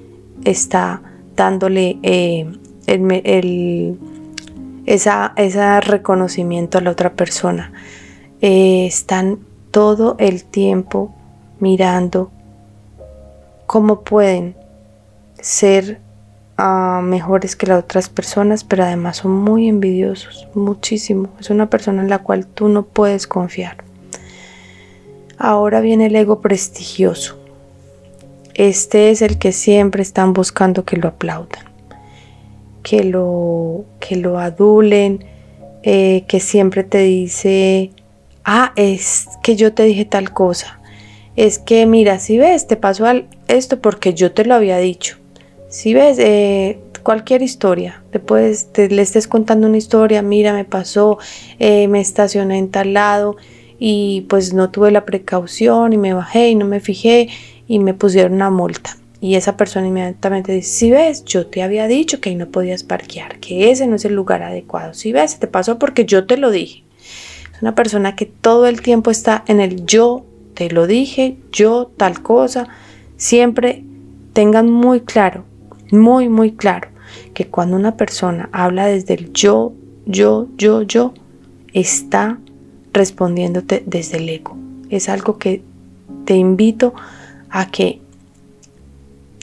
está 0.45 1.03
dándole 1.37 1.99
eh, 2.03 2.47
el, 2.87 3.99
esa, 4.87 5.33
ese 5.37 5.81
reconocimiento 5.81 6.79
a 6.79 6.81
la 6.81 6.91
otra 6.91 7.13
persona. 7.13 7.73
Eh, 8.41 8.87
están 8.87 9.39
todo 9.71 10.17
el 10.19 10.45
tiempo 10.45 11.15
mirando 11.61 12.31
cómo 13.67 14.01
pueden 14.01 14.57
ser 15.43 16.01
ah, 16.57 17.01
mejores 17.05 17.57
que 17.57 17.67
las 17.67 17.83
otras 17.83 18.09
personas, 18.09 18.65
pero 18.65 18.85
además 18.85 19.19
son 19.19 19.33
muy 19.33 19.69
envidiosos, 19.69 20.49
muchísimo. 20.55 21.29
Es 21.39 21.51
una 21.51 21.69
persona 21.69 22.01
en 22.01 22.09
la 22.09 22.21
cual 22.21 22.47
tú 22.47 22.69
no 22.69 22.85
puedes 22.85 23.27
confiar. 23.27 23.77
Ahora 25.37 25.81
viene 25.81 26.07
el 26.07 26.17
ego 26.17 26.41
prestigioso. 26.41 27.39
Este 28.55 29.11
es 29.11 29.23
el 29.23 29.39
que 29.39 29.53
siempre 29.53 30.03
están 30.03 30.33
buscando 30.33 30.85
que 30.85 30.97
lo 30.97 31.09
aplaudan, 31.09 31.65
que 32.83 33.03
lo, 33.03 33.85
que 33.99 34.17
lo 34.17 34.39
adulen, 34.39 35.25
eh, 35.83 36.25
que 36.29 36.39
siempre 36.39 36.85
te 36.85 36.99
dice, 36.99 37.91
ah, 38.45 38.73
es 38.77 39.27
que 39.43 39.57
yo 39.57 39.73
te 39.73 39.83
dije 39.83 40.05
tal 40.05 40.33
cosa. 40.33 40.79
Es 41.35 41.59
que 41.59 41.87
mira, 41.87 42.19
si 42.19 42.37
ves, 42.39 42.67
te 42.67 42.77
pasó 42.77 43.07
esto 43.49 43.81
porque 43.81 44.15
yo 44.15 44.33
te 44.33 44.45
lo 44.45 44.55
había 44.55 44.77
dicho. 44.77 45.22
Si 45.73 45.95
ves 45.95 46.19
eh, 46.19 46.81
cualquier 47.03 47.41
historia, 47.41 48.03
después 48.13 48.71
te, 48.73 48.91
le 48.91 49.01
estés 49.01 49.27
contando 49.27 49.67
una 49.67 49.79
historia, 49.79 50.21
mira, 50.21 50.53
me 50.53 50.67
pasó, 50.67 51.17
eh, 51.59 51.89
me 51.89 51.99
estacioné 51.99 52.59
en 52.59 52.71
tal 52.71 52.93
lado 52.93 53.37
y 53.79 54.27
pues 54.29 54.53
no 54.53 54.69
tuve 54.69 54.91
la 54.91 55.07
precaución 55.07 55.95
y 55.95 55.97
me 55.97 56.13
bajé 56.13 56.51
y 56.51 56.57
no 56.57 56.67
me 56.67 56.81
fijé 56.81 57.31
y 57.67 57.79
me 57.79 57.95
pusieron 57.95 58.35
una 58.35 58.51
multa. 58.51 58.99
Y 59.19 59.37
esa 59.37 59.57
persona 59.57 59.87
inmediatamente 59.87 60.53
dice, 60.53 60.69
si 60.69 60.91
ves, 60.91 61.25
yo 61.25 61.47
te 61.47 61.63
había 61.63 61.87
dicho 61.87 62.21
que 62.21 62.29
ahí 62.29 62.37
no 62.37 62.49
podías 62.49 62.83
parquear, 62.85 63.39
que 63.41 63.71
ese 63.71 63.87
no 63.87 63.97
es 63.97 64.05
el 64.05 64.13
lugar 64.13 64.43
adecuado. 64.43 64.93
Si 64.93 65.11
ves, 65.11 65.39
te 65.39 65.47
pasó 65.47 65.79
porque 65.79 66.05
yo 66.05 66.27
te 66.27 66.37
lo 66.37 66.51
dije. 66.51 66.85
Es 67.51 67.63
una 67.63 67.75
persona 67.75 68.15
que 68.15 68.27
todo 68.27 68.67
el 68.67 68.83
tiempo 68.83 69.11
está 69.11 69.43
en 69.47 69.59
el 69.59 69.87
yo 69.87 70.27
te 70.53 70.69
lo 70.69 70.87
dije, 70.87 71.39
yo 71.51 71.91
tal 71.97 72.21
cosa. 72.23 72.69
Siempre 73.17 73.85
tengan 74.35 74.69
muy 74.69 75.01
claro 75.01 75.47
muy, 75.93 76.29
muy 76.29 76.53
claro 76.53 76.89
que 77.35 77.47
cuando 77.47 77.77
una 77.77 77.97
persona 77.97 78.49
habla 78.53 78.87
desde 78.87 79.15
el 79.15 79.33
yo, 79.33 79.73
yo, 80.07 80.49
yo, 80.57 80.83
yo, 80.83 81.15
está 81.73 82.39
respondiéndote 82.93 83.83
desde 83.87 84.19
el 84.19 84.29
ego. 84.29 84.57
Es 84.91 85.09
algo 85.09 85.39
que 85.39 85.63
te 86.25 86.37
invito 86.37 86.95
a 87.51 87.71
que 87.71 88.01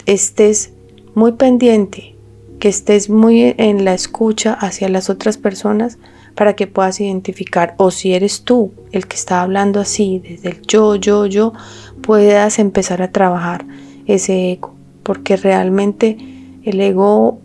estés 0.05 0.73
muy 1.15 1.33
pendiente, 1.33 2.15
que 2.59 2.69
estés 2.69 3.09
muy 3.09 3.55
en 3.57 3.85
la 3.85 3.93
escucha 3.93 4.53
hacia 4.53 4.89
las 4.89 5.09
otras 5.09 5.37
personas 5.37 5.97
para 6.35 6.55
que 6.55 6.67
puedas 6.67 6.99
identificar 7.01 7.75
o 7.77 7.91
si 7.91 8.13
eres 8.13 8.43
tú 8.43 8.71
el 8.91 9.07
que 9.07 9.15
está 9.15 9.41
hablando 9.41 9.79
así 9.79 10.21
desde 10.23 10.49
el 10.49 10.61
yo, 10.61 10.95
yo, 10.95 11.25
yo, 11.25 11.53
puedas 12.01 12.59
empezar 12.59 13.01
a 13.01 13.11
trabajar 13.11 13.65
ese 14.05 14.51
ego, 14.51 14.73
porque 15.03 15.35
realmente 15.35 16.38
el 16.63 16.81
ego 16.81 17.39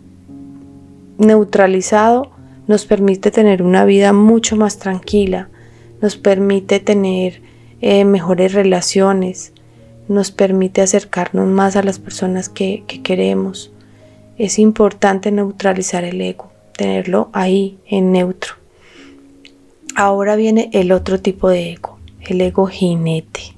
neutralizado 1.17 2.31
nos 2.67 2.85
permite 2.85 3.31
tener 3.31 3.61
una 3.61 3.85
vida 3.85 4.13
mucho 4.13 4.55
más 4.55 4.77
tranquila, 4.77 5.49
nos 6.01 6.17
permite 6.17 6.79
tener 6.79 7.41
eh, 7.81 8.05
mejores 8.05 8.53
relaciones, 8.53 9.53
nos 10.07 10.31
permite 10.31 10.81
acercarnos 10.81 11.47
más 11.47 11.75
a 11.75 11.83
las 11.83 11.99
personas 11.99 12.49
que, 12.49 12.83
que 12.87 13.01
queremos. 13.01 13.71
Es 14.37 14.59
importante 14.59 15.31
neutralizar 15.31 16.03
el 16.03 16.19
ego, 16.21 16.51
tenerlo 16.75 17.29
ahí 17.33 17.77
en 17.87 18.11
neutro. 18.11 18.55
Ahora 19.95 20.35
viene 20.35 20.69
el 20.73 20.91
otro 20.91 21.21
tipo 21.21 21.49
de 21.49 21.73
ego, 21.73 21.97
el 22.21 22.41
ego 22.41 22.67
jinete. 22.67 23.55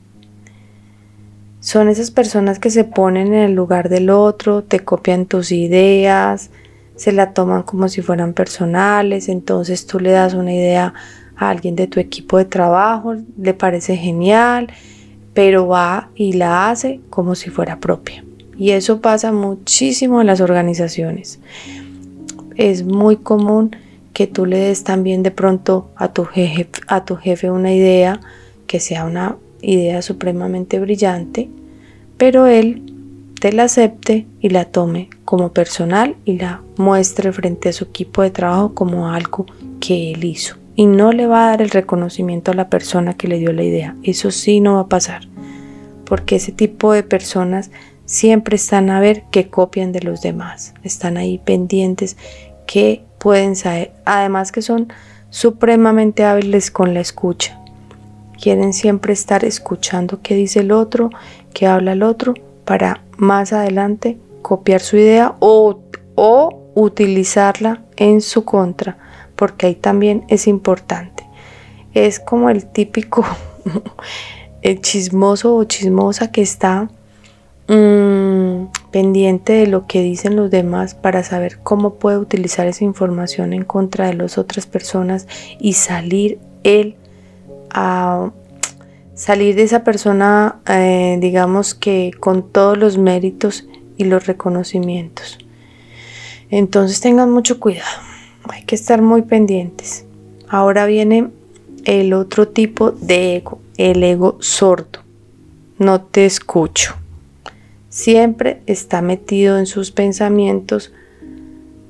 Son 1.67 1.89
esas 1.89 2.12
personas 2.12 2.59
que 2.59 2.69
se 2.69 2.86
ponen 2.86 3.33
en 3.33 3.41
el 3.41 3.51
lugar 3.51 3.89
del 3.89 4.09
otro, 4.09 4.63
te 4.63 4.79
copian 4.79 5.25
tus 5.25 5.51
ideas, 5.51 6.50
se 6.95 7.12
la 7.12 7.33
toman 7.33 7.63
como 7.63 7.89
si 7.89 8.01
fueran 8.01 8.31
personales, 8.31 9.27
entonces 9.27 9.86
tú 9.86 10.00
le 10.00 10.12
das 10.12 10.33
una 10.33 10.53
idea 10.53 10.93
a 11.36 11.50
alguien 11.50 11.75
de 11.75 11.88
tu 11.88 12.00
equipo 12.00 12.38
de 12.38 12.45
trabajo, 12.45 13.15
le 13.38 13.53
parece 13.53 13.97
genial, 13.97 14.69
pero 15.33 15.67
va 15.67 16.09
y 16.15 16.31
la 16.31 16.69
hace 16.69 17.01
como 17.09 17.36
si 17.36 17.50
fuera 17.50 17.81
propia. 17.81 18.24
Y 18.57 18.71
eso 18.71 19.01
pasa 19.01 19.33
muchísimo 19.33 20.21
en 20.21 20.27
las 20.27 20.39
organizaciones. 20.39 21.41
Es 22.55 22.86
muy 22.86 23.17
común 23.17 23.75
que 24.13 24.25
tú 24.25 24.45
le 24.45 24.57
des 24.57 24.86
también 24.86 25.21
de 25.21 25.31
pronto 25.31 25.89
a 25.97 26.13
tu 26.13 26.24
jefe, 26.24 26.69
a 26.88 27.03
tu 27.03 27.17
jefe 27.17 27.51
una 27.51 27.74
idea 27.74 28.21
que 28.67 28.79
sea 28.79 29.03
una 29.03 29.36
idea 29.67 30.01
supremamente 30.01 30.79
brillante 30.79 31.50
pero 32.17 32.47
él 32.47 32.81
te 33.39 33.53
la 33.53 33.63
acepte 33.63 34.25
y 34.41 34.50
la 34.50 34.65
tome 34.65 35.09
como 35.24 35.53
personal 35.53 36.15
y 36.25 36.39
la 36.39 36.62
muestre 36.77 37.31
frente 37.31 37.69
a 37.69 37.74
su 37.74 37.86
equipo 37.86 38.24
de 38.24 38.31
trabajo 38.31 38.74
como 38.74 39.09
algo 39.09 39.45
que 39.79 40.12
él 40.12 40.24
hizo. 40.24 40.57
Y 40.75 40.88
no 40.88 41.12
le 41.12 41.27
va 41.27 41.45
a 41.45 41.50
dar 41.50 41.62
el 41.62 41.69
reconocimiento 41.69 42.51
a 42.51 42.55
la 42.55 42.69
persona 42.69 43.15
que 43.15 43.27
le 43.27 43.39
dio 43.39 43.53
la 43.53 43.63
idea. 43.63 43.95
Eso 44.03 44.31
sí 44.31 44.59
no 44.59 44.75
va 44.75 44.81
a 44.81 44.89
pasar. 44.89 45.27
Porque 46.05 46.38
ese 46.38 46.51
tipo 46.51 46.93
de 46.93 47.03
personas 47.03 47.71
siempre 48.05 48.55
están 48.55 48.89
a 48.89 49.00
ver 49.00 49.24
que 49.31 49.50
copian 49.50 49.91
de 49.91 50.01
los 50.01 50.21
demás. 50.21 50.74
Están 50.83 51.17
ahí 51.17 51.39
pendientes 51.39 52.17
que 52.65 53.03
pueden 53.19 53.55
saber. 53.55 53.91
Además 54.05 54.51
que 54.51 54.62
son 54.62 54.91
supremamente 55.29 56.24
hábiles 56.24 56.71
con 56.71 56.93
la 56.93 57.01
escucha. 57.01 57.59
Quieren 58.41 58.74
siempre 58.74 59.13
estar 59.13 59.44
escuchando 59.46 60.22
qué 60.22 60.36
dice 60.36 60.60
el 60.62 60.72
otro 60.72 61.10
que 61.53 61.67
habla 61.67 61.94
el 61.94 62.03
otro 62.03 62.34
para 62.65 63.03
más 63.17 63.53
adelante 63.53 64.17
copiar 64.41 64.82
su 64.82 64.98
idea 64.98 65.36
o, 65.39 65.79
o 66.15 66.72
utilizarla 66.75 67.84
en 67.96 68.22
su 68.22 68.46
contra, 68.46 68.98
porque 69.36 69.67
ahí 69.67 69.75
también 69.75 70.25
es 70.27 70.48
importante. 70.48 71.27
Es 71.94 72.20
como 72.20 72.50
el 72.50 72.67
típico 72.67 73.25
el 74.62 74.82
chismoso 74.82 75.56
o 75.56 75.63
chismosa 75.63 76.32
que 76.32 76.41
está 76.41 76.89
mm, 77.67 78.65
pendiente 78.91 79.53
de 79.53 79.67
lo 79.67 79.88
que 79.88 80.01
dicen 80.01 80.36
los 80.36 80.51
demás 80.51 80.96
para 80.96 81.24
saber 81.24 81.60
cómo 81.63 81.96
puede 81.96 82.17
utilizar 82.17 82.67
esa 82.67 82.84
información 82.84 83.53
en 83.53 83.63
contra 83.63 84.08
de 84.08 84.13
las 84.13 84.38
otras 84.38 84.65
personas 84.65 85.27
y 85.60 85.74
salir 85.74 86.39
él 86.63 86.96
a 87.71 88.31
salir 89.15 89.55
de 89.55 89.63
esa 89.63 89.83
persona, 89.83 90.59
eh, 90.67 91.17
digamos 91.19 91.74
que 91.74 92.12
con 92.19 92.51
todos 92.51 92.77
los 92.77 92.97
méritos 92.97 93.67
y 93.97 94.05
los 94.05 94.27
reconocimientos. 94.27 95.39
Entonces 96.50 97.01
tengan 97.01 97.31
mucho 97.31 97.59
cuidado, 97.59 98.00
hay 98.50 98.63
que 98.63 98.75
estar 98.75 99.01
muy 99.01 99.24
pendientes. 99.24 100.05
Ahora 100.47 100.86
viene 100.86 101.29
el 101.83 102.13
otro 102.13 102.47
tipo 102.47 102.91
de 102.91 103.38
ego, 103.38 103.59
el 103.77 104.03
ego 104.03 104.38
sordo. 104.39 105.00
No 105.79 106.01
te 106.01 106.25
escucho. 106.25 106.95
Siempre 107.89 108.62
está 108.65 109.01
metido 109.01 109.57
en 109.57 109.65
sus 109.65 109.91
pensamientos, 109.91 110.93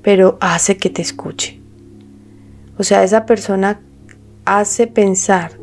pero 0.02 0.38
hace 0.40 0.76
que 0.76 0.90
te 0.90 1.02
escuche. 1.02 1.60
O 2.78 2.84
sea, 2.84 3.02
esa 3.02 3.26
persona 3.26 3.80
hace 4.44 4.86
pensar 4.86 5.58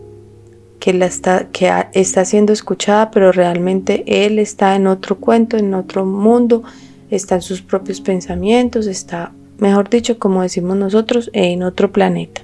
que, 0.86 0.92
está, 1.04 1.48
que 1.48 1.72
está 1.94 2.25
siendo 2.25 2.53
escuchada, 2.53 3.09
pero 3.09 3.31
realmente 3.31 4.03
él 4.05 4.38
está 4.38 4.75
en 4.75 4.86
otro 4.86 5.18
cuento, 5.18 5.57
en 5.57 5.74
otro 5.74 6.05
mundo, 6.05 6.62
está 7.09 7.33
en 7.33 7.42
sus 7.42 7.64
propios 7.64 8.01
pensamientos, 8.01 8.86
está, 8.86 9.31
mejor 9.57 9.90
dicho, 9.90 10.20
como 10.20 10.44
decimos 10.44 10.77
nosotros, 10.77 11.31
en 11.33 11.64
otro 11.64 11.92
planeta. 11.92 12.42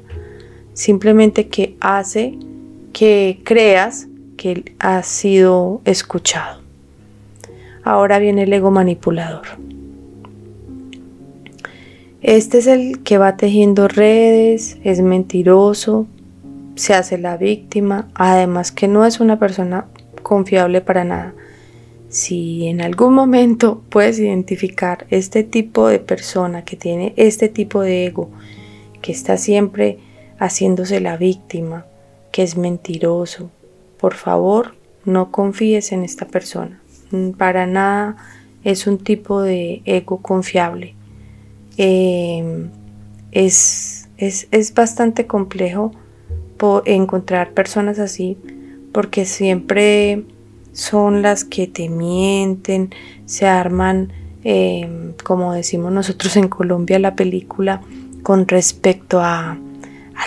Simplemente 0.73 1.49
que 1.49 1.75
hace 1.81 2.35
que 2.93 3.41
creas 3.43 4.07
que 4.37 4.73
ha 4.79 5.03
sido 5.03 5.81
escuchado. 5.85 6.61
Ahora 7.83 8.17
viene 8.17 8.43
el 8.43 8.53
ego 8.53 8.71
manipulador. 8.71 9.45
Este 12.23 12.57
es 12.57 12.65
el 12.65 13.03
que 13.03 13.19
va 13.19 13.37
tejiendo 13.37 13.87
redes, 13.87 14.79
es 14.83 14.99
mentiroso, 15.01 16.07
se 16.75 16.93
hace 16.93 17.17
la 17.17 17.37
víctima, 17.37 18.09
además 18.13 18.71
que 18.71 18.87
no 18.87 19.05
es 19.05 19.19
una 19.19 19.39
persona 19.39 19.87
confiable 20.23 20.81
para 20.81 21.03
nada. 21.03 21.33
Si 22.09 22.67
en 22.67 22.81
algún 22.81 23.13
momento 23.13 23.81
puedes 23.89 24.19
identificar 24.19 25.05
este 25.09 25.43
tipo 25.43 25.87
de 25.87 25.99
persona 25.99 26.65
que 26.65 26.75
tiene 26.75 27.13
este 27.15 27.47
tipo 27.47 27.81
de 27.81 28.05
ego, 28.05 28.29
que 29.01 29.11
está 29.11 29.37
siempre 29.37 29.99
haciéndose 30.37 30.99
la 30.99 31.17
víctima, 31.17 31.85
que 32.31 32.43
es 32.43 32.57
mentiroso, 32.57 33.49
por 33.97 34.15
favor 34.15 34.75
no 35.05 35.31
confíes 35.31 35.91
en 35.91 36.03
esta 36.03 36.25
persona. 36.25 36.81
Para 37.37 37.65
nada 37.65 38.17
es 38.63 38.87
un 38.87 38.97
tipo 38.97 39.41
de 39.41 39.81
ego 39.85 40.21
confiable. 40.21 40.95
Eh, 41.77 42.69
es, 43.31 44.09
es, 44.17 44.47
es 44.51 44.73
bastante 44.73 45.27
complejo 45.27 45.91
encontrar 46.85 47.51
personas 47.51 47.99
así 47.99 48.37
porque 48.91 49.25
siempre 49.25 50.23
son 50.73 51.21
las 51.21 51.43
que 51.43 51.67
te 51.67 51.89
mienten, 51.89 52.93
se 53.25 53.45
arman, 53.47 54.11
em, 54.43 55.13
como 55.23 55.53
decimos 55.53 55.91
nosotros 55.91 56.35
en 56.37 56.47
Colombia, 56.47 56.99
la 56.99 57.15
película 57.15 57.81
con 58.23 58.47
respecto 58.47 59.19
a, 59.21 59.57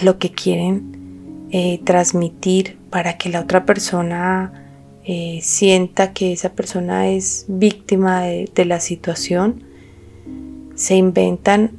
lo 0.03 0.19
que 0.19 0.33
quieren 0.33 1.47
eh, 1.53 1.81
transmitir 1.85 2.77
para 2.91 3.17
que 3.17 3.29
la 3.29 3.43
otra 3.43 3.65
persona 3.65 4.53
eh, 5.05 5.39
sienta 5.41 6.13
que 6.13 6.33
esa 6.33 6.53
persona 6.53 7.09
es 7.11 7.45
víctima 7.47 8.23
de, 8.23 8.51
de 8.53 8.65
la 8.65 8.81
situación. 8.81 9.63
Se 10.75 10.97
inventan 10.97 11.71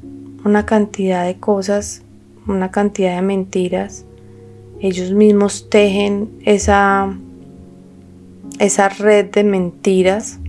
una 0.46 0.66
cantidad 0.66 1.26
de 1.26 1.36
cosas, 1.36 2.04
una 2.48 2.72
cantidad 2.72 3.18
de 3.18 3.22
mentiras 3.22 4.06
ellos 4.80 5.12
mismos 5.12 5.70
tejen 5.70 6.30
esa, 6.46 7.16
esa 8.60 8.90
red 8.90 9.32
de 9.32 9.44
mentiras 9.44 10.40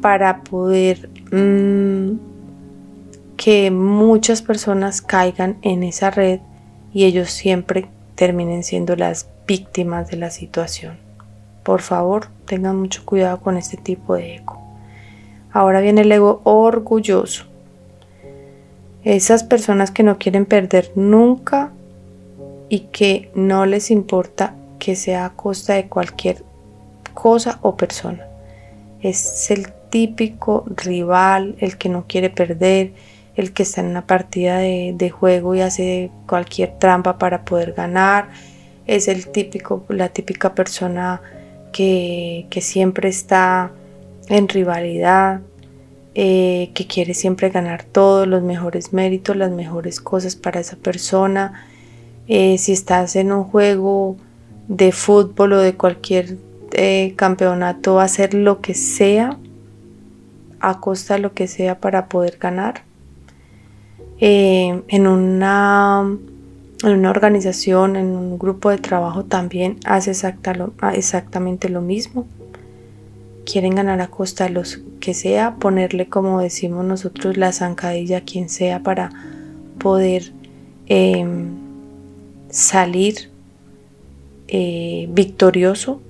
para 0.00 0.42
poder 0.42 1.08
mm, 1.32 2.18
que 3.36 3.70
muchas 3.70 4.42
personas 4.42 5.02
caigan 5.02 5.56
en 5.62 5.82
esa 5.82 6.10
red 6.10 6.40
y 6.92 7.04
ellos 7.04 7.30
siempre 7.30 7.88
terminen 8.14 8.64
siendo 8.64 8.96
las 8.96 9.28
víctimas 9.46 10.08
de 10.08 10.16
la 10.16 10.30
situación. 10.30 10.98
Por 11.62 11.82
favor, 11.82 12.28
tengan 12.46 12.78
mucho 12.78 13.04
cuidado 13.04 13.40
con 13.40 13.56
este 13.56 13.76
tipo 13.76 14.14
de 14.14 14.36
ego. 14.36 14.60
Ahora 15.52 15.80
viene 15.80 16.02
el 16.02 16.12
ego 16.12 16.40
orgulloso. 16.44 17.44
Esas 19.04 19.44
personas 19.44 19.90
que 19.90 20.02
no 20.02 20.18
quieren 20.18 20.46
perder 20.46 20.90
nunca 20.96 21.72
y 22.68 22.80
que 22.92 23.30
no 23.34 23.66
les 23.66 23.90
importa 23.90 24.54
que 24.78 24.96
sea 24.96 25.26
a 25.26 25.34
costa 25.34 25.74
de 25.74 25.88
cualquier 25.88 26.44
cosa 27.14 27.58
o 27.62 27.76
persona. 27.76 28.26
Es 29.00 29.50
el 29.50 29.72
típico 29.90 30.64
rival, 30.68 31.56
el 31.60 31.78
que 31.78 31.88
no 31.88 32.06
quiere 32.06 32.30
perder, 32.30 32.92
el 33.36 33.52
que 33.52 33.62
está 33.62 33.80
en 33.80 33.88
una 33.88 34.06
partida 34.06 34.58
de, 34.58 35.10
juego 35.10 35.54
y 35.54 35.60
hace 35.60 36.10
cualquier 36.26 36.78
trampa 36.78 37.18
para 37.18 37.44
poder 37.44 37.72
ganar. 37.72 38.30
Es 38.86 39.08
el 39.08 39.28
típico, 39.28 39.84
la 39.88 40.08
típica 40.08 40.54
persona 40.54 41.20
que, 41.72 42.46
siempre 42.60 43.08
está 43.08 43.70
en 44.28 44.48
rivalidad, 44.48 45.40
eh, 46.14 46.70
que 46.74 46.86
quiere 46.86 47.12
siempre 47.12 47.50
ganar 47.50 47.84
todos 47.84 48.26
los 48.26 48.42
mejores 48.42 48.92
méritos, 48.92 49.36
las 49.36 49.50
mejores 49.50 50.00
cosas 50.00 50.34
para 50.34 50.60
esa 50.60 50.76
persona 50.76 51.66
eh, 52.28 52.58
si 52.58 52.72
estás 52.72 53.16
en 53.16 53.32
un 53.32 53.44
juego 53.44 54.16
de 54.68 54.92
fútbol 54.92 55.54
o 55.54 55.58
de 55.58 55.74
cualquier 55.74 56.36
eh, 56.72 57.14
campeonato, 57.16 58.00
hacer 58.00 58.34
lo 58.34 58.60
que 58.60 58.74
sea, 58.74 59.38
a 60.60 60.80
costa 60.80 61.14
de 61.14 61.20
lo 61.20 61.32
que 61.32 61.46
sea 61.46 61.80
para 61.80 62.08
poder 62.08 62.38
ganar. 62.38 62.82
Eh, 64.18 64.82
en, 64.88 65.06
una, 65.06 66.02
en 66.82 66.98
una 66.98 67.10
organización, 67.10 67.96
en 67.96 68.16
un 68.16 68.38
grupo 68.38 68.70
de 68.70 68.78
trabajo 68.78 69.24
también 69.24 69.78
hace 69.84 70.12
exactamente 70.94 71.68
lo 71.68 71.80
mismo. 71.80 72.26
Quieren 73.44 73.76
ganar 73.76 74.00
a 74.00 74.08
costa 74.08 74.44
de 74.44 74.50
lo 74.50 74.62
que 74.98 75.14
sea, 75.14 75.54
ponerle 75.56 76.08
como 76.08 76.40
decimos 76.40 76.84
nosotros 76.84 77.36
la 77.36 77.52
zancadilla 77.52 78.18
a 78.18 78.22
quien 78.22 78.48
sea 78.48 78.82
para 78.82 79.10
poder 79.78 80.32
salir 82.56 83.28
eh, 84.48 85.08
victorioso, 85.10 86.00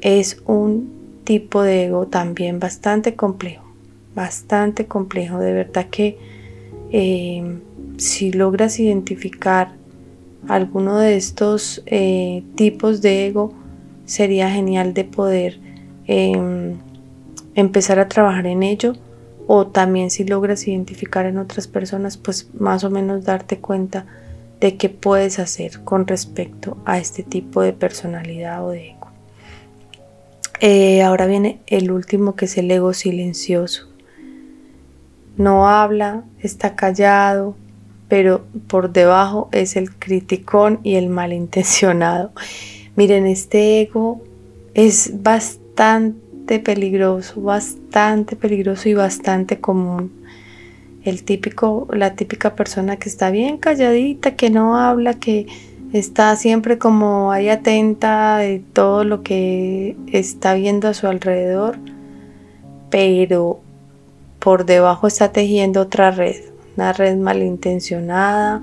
es 0.00 0.40
un 0.46 0.90
tipo 1.24 1.62
de 1.62 1.84
ego 1.84 2.06
también 2.06 2.60
bastante 2.60 3.14
complejo, 3.14 3.62
bastante 4.14 4.86
complejo. 4.86 5.38
De 5.38 5.52
verdad 5.52 5.88
que 5.90 6.16
eh, 6.92 7.58
si 7.98 8.32
logras 8.32 8.80
identificar 8.80 9.72
alguno 10.48 10.96
de 10.96 11.16
estos 11.16 11.82
eh, 11.84 12.42
tipos 12.54 13.02
de 13.02 13.26
ego, 13.26 13.52
sería 14.06 14.50
genial 14.50 14.94
de 14.94 15.04
poder 15.04 15.60
em, 16.06 16.78
empezar 17.54 17.98
a 17.98 18.08
trabajar 18.08 18.46
en 18.46 18.62
ello 18.62 18.94
o 19.46 19.66
también 19.66 20.08
si 20.08 20.24
logras 20.24 20.66
identificar 20.66 21.26
en 21.26 21.36
otras 21.36 21.68
personas, 21.68 22.16
pues 22.16 22.48
más 22.58 22.82
o 22.82 22.90
menos 22.90 23.24
darte 23.26 23.58
cuenta 23.58 24.06
de 24.60 24.76
qué 24.76 24.88
puedes 24.88 25.38
hacer 25.38 25.82
con 25.84 26.06
respecto 26.06 26.76
a 26.84 26.98
este 26.98 27.22
tipo 27.22 27.62
de 27.62 27.72
personalidad 27.72 28.64
o 28.64 28.70
de 28.70 28.90
ego. 28.90 29.08
Eh, 30.60 31.02
ahora 31.02 31.26
viene 31.26 31.60
el 31.66 31.90
último 31.90 32.36
que 32.36 32.44
es 32.44 32.58
el 32.58 32.70
ego 32.70 32.92
silencioso. 32.92 33.88
No 35.38 35.68
habla, 35.68 36.24
está 36.38 36.76
callado, 36.76 37.56
pero 38.08 38.44
por 38.66 38.92
debajo 38.92 39.48
es 39.52 39.76
el 39.76 39.94
criticón 39.94 40.80
y 40.82 40.96
el 40.96 41.08
malintencionado. 41.08 42.32
Miren, 42.96 43.26
este 43.26 43.80
ego 43.80 44.20
es 44.74 45.22
bastante 45.22 46.58
peligroso, 46.58 47.40
bastante 47.40 48.36
peligroso 48.36 48.90
y 48.90 48.94
bastante 48.94 49.60
común. 49.60 50.19
El 51.04 51.24
típico, 51.24 51.88
la 51.92 52.14
típica 52.14 52.54
persona 52.54 52.96
que 52.96 53.08
está 53.08 53.30
bien 53.30 53.56
calladita, 53.56 54.36
que 54.36 54.50
no 54.50 54.76
habla, 54.76 55.14
que 55.14 55.46
está 55.92 56.36
siempre 56.36 56.78
como 56.78 57.32
ahí 57.32 57.48
atenta 57.48 58.36
de 58.38 58.62
todo 58.72 59.04
lo 59.04 59.22
que 59.22 59.96
está 60.12 60.54
viendo 60.54 60.88
a 60.88 60.94
su 60.94 61.06
alrededor, 61.06 61.78
pero 62.90 63.60
por 64.38 64.66
debajo 64.66 65.06
está 65.06 65.32
tejiendo 65.32 65.80
otra 65.80 66.10
red, 66.10 66.36
una 66.76 66.92
red 66.92 67.16
malintencionada, 67.16 68.62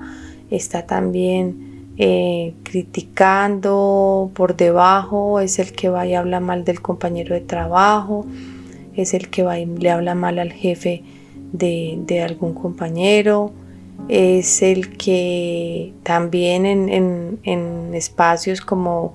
está 0.50 0.86
también 0.86 1.92
eh, 1.98 2.54
criticando 2.62 4.30
por 4.34 4.56
debajo, 4.56 5.40
es 5.40 5.58
el 5.58 5.72
que 5.72 5.88
va 5.88 6.06
y 6.06 6.14
habla 6.14 6.38
mal 6.38 6.64
del 6.64 6.80
compañero 6.80 7.34
de 7.34 7.40
trabajo, 7.40 8.26
es 8.94 9.12
el 9.12 9.28
que 9.28 9.42
va 9.42 9.58
y 9.58 9.66
le 9.66 9.90
habla 9.90 10.14
mal 10.14 10.38
al 10.38 10.52
jefe 10.52 11.02
de, 11.52 12.22
algún 12.22 12.54
compañero, 12.54 13.52
es 14.08 14.62
el 14.62 14.96
que 14.96 15.92
también 16.02 16.66
en, 16.66 17.94
espacios 17.94 18.60
como 18.60 19.14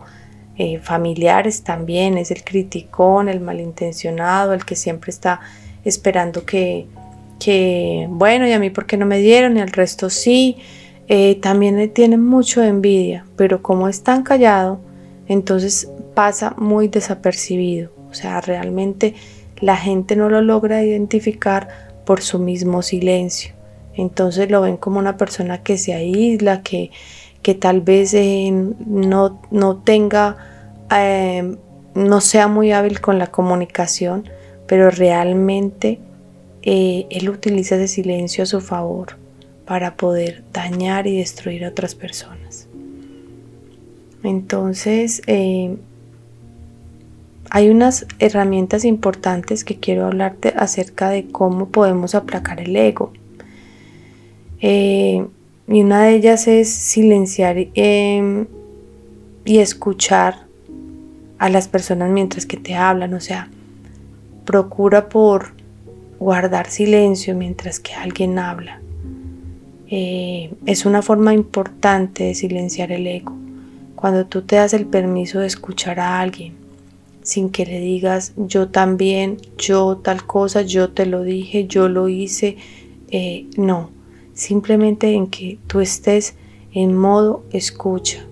eh, 0.58 0.80
familiares 0.80 1.63
también 1.63 2.17
es 2.17 2.32
el 2.32 2.43
criticón, 2.43 3.30
el 3.30 3.39
malintencionado, 3.39 4.54
el 4.54 4.65
que 4.65 4.76
siempre 4.76 5.10
está 5.10 5.39
esperando 5.86 6.46
que, 6.46 6.86
que 7.39 8.08
bueno, 8.10 8.48
y 8.48 8.52
a 8.52 8.60
mí 8.60 8.69
por 8.69 8.86
qué 8.86 8.98
no 8.98 9.06
me 9.06 9.19
dieron 9.19 9.58
y 9.58 9.62
al 9.62 9.72
resto 9.72 10.10
sí. 10.10 10.58
Eh, 11.10 11.36
también 11.41 11.91
tiene 11.93 12.17
mucho 12.17 12.63
envidia, 12.63 13.26
pero 13.36 13.62
como 13.62 13.89
es 13.89 14.04
tan 14.04 14.24
callado, 14.24 14.80
entonces 15.28 15.89
pasa 16.13 16.56
muy 16.58 16.88
desapercibido. 16.88 17.91
O 18.10 18.13
sea, 18.13 18.41
realmente 18.41 19.15
la 19.60 19.76
gente 19.76 20.15
no 20.15 20.30
lo 20.30 20.41
logra 20.41 20.84
identificar 20.84 21.92
por 22.05 22.21
su 22.21 22.39
mismo 22.39 22.81
silencio. 22.81 23.53
Entonces 23.95 24.49
lo 24.49 24.61
ven 24.61 24.77
como 24.77 24.99
una 24.99 25.17
persona 25.17 25.63
que 25.63 25.77
se 25.77 25.93
aísla, 25.93 26.61
que, 26.61 26.91
que 27.41 27.53
tal 27.53 27.81
vez 27.81 28.13
eh, 28.13 28.51
no, 28.51 29.41
no, 29.51 29.77
tenga, 29.77 30.37
eh, 30.95 31.55
no 31.93 32.21
sea 32.21 32.47
muy 32.47 32.71
hábil 32.71 33.01
con 33.01 33.19
la 33.19 33.27
comunicación, 33.27 34.29
pero 34.67 34.89
realmente 34.89 35.99
eh, 36.63 37.05
él 37.09 37.29
utiliza 37.29 37.75
ese 37.75 37.87
silencio 37.87 38.43
a 38.43 38.47
su 38.47 38.61
favor 38.61 39.17
para 39.65 39.95
poder 39.95 40.43
dañar 40.51 41.07
y 41.07 41.17
destruir 41.17 41.65
a 41.65 41.69
otras 41.69 41.95
personas. 41.95 42.67
Entonces, 44.23 45.21
hay 47.55 47.69
unas 47.69 48.07
herramientas 48.17 48.83
importantes 48.83 49.63
que 49.63 49.79
quiero 49.79 50.07
hablarte 50.07 50.55
acerca 50.57 51.09
de 51.09 51.27
cómo 51.27 51.69
podemos 51.69 52.15
aplacar 52.15 52.59
el 52.59 52.75
ego. 52.75 53.13
Eh, 54.59 55.23
y 55.67 55.81
una 55.81 56.01
de 56.01 56.15
ellas 56.15 56.47
es 56.47 56.73
silenciar 56.73 57.57
em, 57.75 58.47
y 59.45 59.59
escuchar 59.59 60.47
a 61.37 61.47
las 61.49 61.67
personas 61.67 62.09
mientras 62.09 62.47
que 62.47 62.57
te 62.57 62.73
hablan. 62.73 63.13
O 63.13 63.19
sea, 63.19 63.51
procura 64.45 65.07
por 65.07 65.53
guardar 66.19 66.71
silencio 66.71 67.35
mientras 67.35 67.79
que 67.79 67.93
alguien 67.93 68.39
habla. 68.39 68.81
Eh, 69.91 70.51
es 70.65 70.87
una 70.87 71.03
forma 71.03 71.35
importante 71.35 72.23
de 72.23 72.33
silenciar 72.33 72.91
el 72.91 73.05
ego. 73.05 73.33
Cuando 73.93 74.25
tú 74.25 74.41
te 74.41 74.55
das 74.55 74.73
el 74.73 74.87
permiso 74.87 75.39
de 75.39 75.45
escuchar 75.45 75.99
a 75.99 76.19
alguien 76.19 76.62
sin 77.23 77.49
que 77.49 77.65
le 77.65 77.79
digas 77.79 78.33
yo 78.38 78.69
también, 78.69 79.38
yo 79.57 79.97
tal 79.97 80.25
cosa, 80.25 80.62
yo 80.62 80.91
te 80.91 81.05
lo 81.05 81.23
dije, 81.23 81.67
yo 81.67 81.89
lo 81.89 82.09
hice. 82.09 82.57
Eh, 83.09 83.47
no, 83.57 83.89
simplemente 84.33 85.13
en 85.13 85.27
que 85.27 85.57
tú 85.67 85.79
estés 85.79 86.36
en 86.73 86.95
modo 86.95 87.43
escucha. 87.51 88.25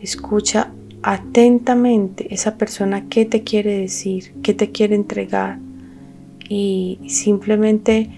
Escucha 0.00 0.72
atentamente 1.02 2.32
esa 2.34 2.56
persona 2.56 3.08
qué 3.08 3.24
te 3.24 3.42
quiere 3.42 3.78
decir, 3.78 4.34
qué 4.42 4.54
te 4.54 4.70
quiere 4.70 4.94
entregar 4.94 5.58
y 6.48 6.98
simplemente 7.06 8.10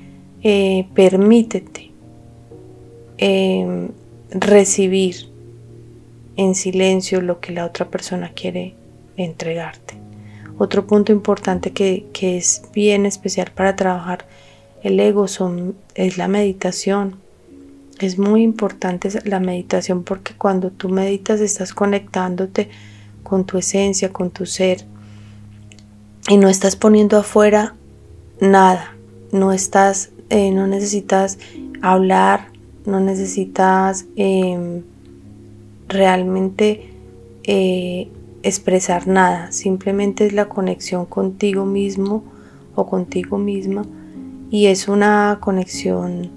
eh, 0.43 0.87
permítete 0.95 1.91
em, 3.19 3.89
recibir 4.31 5.29
en 6.37 6.55
silencio 6.55 7.21
lo 7.21 7.41
que 7.41 7.53
la 7.53 7.67
otra 7.67 7.89
persona 7.89 8.33
quiere 8.35 8.75
entregarte. 9.17 10.08
Otro 10.59 10.87
punto 10.87 11.13
importante 11.13 11.71
que, 11.73 12.07
que 12.13 12.37
es 12.37 12.63
bien 12.75 13.07
especial 13.07 13.53
para 13.55 13.77
trabajar 13.77 14.27
el 14.83 14.99
ego 15.01 15.29
son, 15.29 15.77
es 15.95 16.19
la 16.19 16.29
meditación. 16.29 17.17
Es 17.99 18.19
muy 18.19 18.43
importante 18.43 19.09
la 19.25 19.41
meditación 19.41 20.05
porque 20.05 20.35
cuando 20.37 20.71
tú 20.71 20.89
meditas 20.89 21.41
estás 21.41 21.73
conectándote 21.73 22.69
con 23.23 23.45
tu 23.45 23.59
esencia, 23.59 24.13
con 24.13 24.31
tu 24.31 24.47
ser 24.47 24.85
y 26.29 26.37
no 26.37 26.49
estás 26.49 26.77
poniendo 26.77 27.17
afuera 27.19 27.75
nada. 28.41 28.95
No 29.33 29.53
estás, 29.53 30.11
eh, 30.31 30.51
no 30.51 30.67
necesitas 30.67 31.39
hablar, 31.83 32.49
no 32.87 33.01
necesitas 33.01 34.07
em, 34.17 34.83
realmente 35.89 36.91
eh, 37.45 38.09
expresar 38.43 39.07
nada. 39.07 39.53
Simplemente 39.53 40.27
es 40.27 40.33
la 40.33 40.49
conexión 40.49 41.07
contigo 41.07 41.65
mismo 41.65 42.25
o 42.75 42.87
contigo 42.87 43.39
misma 43.39 43.85
y 44.51 44.67
es 44.67 44.89
una 44.89 45.39
conexión 45.41 46.31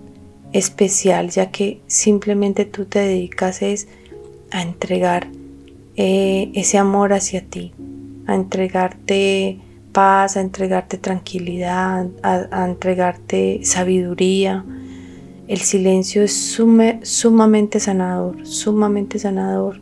especial 0.53 1.29
ya 1.29 1.51
que 1.51 1.81
simplemente 1.87 2.65
tú 2.65 2.85
te 2.85 2.99
dedicas 2.99 3.61
es 3.61 3.87
a 4.51 4.61
entregar 4.61 5.27
eh, 5.95 6.51
ese 6.55 6.77
amor 6.77 7.13
hacia 7.13 7.45
ti, 7.45 7.73
a 8.27 8.35
entregarte 8.35 9.59
paz, 9.93 10.37
a 10.37 10.41
entregarte 10.41 10.97
tranquilidad, 10.97 12.07
a, 12.23 12.65
entregarte 12.65 13.61
sabiduría. 13.63 14.65
El 15.47 15.59
silencio 15.59 16.23
es 16.23 16.33
sumamente 17.03 17.79
sanador, 17.79 18.45
sumamente 18.45 19.19
sanador 19.19 19.81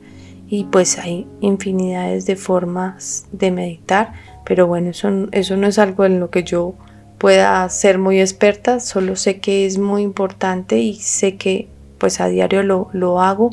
y 0.49 0.63
pues 0.65 0.97
hay 0.97 1.27
infinidades 1.41 2.25
de 2.25 2.35
formas 2.35 3.27
de 3.31 3.51
meditar, 3.51 4.13
pero 4.45 4.65
bueno, 4.65 4.89
eso, 4.89 5.09
eso 5.31 5.55
no 5.57 5.67
es 5.67 5.77
algo 5.77 6.05
en 6.05 6.19
lo 6.19 6.31
que 6.31 6.43
yo 6.43 6.73
pueda 7.19 7.67
ser 7.69 7.99
muy 7.99 8.19
experta, 8.19 8.79
solo 8.79 9.15
sé 9.15 9.39
que 9.39 9.67
es 9.67 9.77
muy 9.77 10.01
importante 10.01 10.79
y 10.79 10.95
sé 10.95 11.37
que 11.37 11.67
pues 11.99 12.19
a 12.19 12.27
diario 12.27 12.63
lo, 12.63 12.89
lo 12.93 13.21
hago 13.21 13.51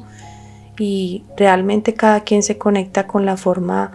y 0.78 1.24
realmente 1.37 1.94
cada 1.94 2.20
quien 2.20 2.42
se 2.42 2.56
conecta 2.56 3.06
con 3.06 3.26
la 3.26 3.37
forma 3.37 3.92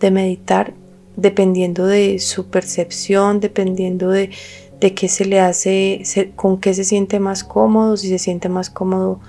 de 0.00 0.10
meditar 0.10 0.74
dependiendo 1.16 1.86
de 1.86 2.18
su 2.18 2.46
percepción, 2.46 3.40
dependiendo 3.40 4.10
de, 4.10 4.30
de 4.80 4.94
qué 4.94 5.08
se 5.08 5.24
le 5.24 5.40
hace, 5.40 6.02
con 6.36 6.60
qué 6.60 6.74
se 6.74 6.84
siente 6.84 7.20
más 7.20 7.44
cómodo, 7.44 7.96
si 7.96 8.08
se 8.08 8.18
siente 8.18 8.48
más 8.48 8.68
cómodo 8.68 9.20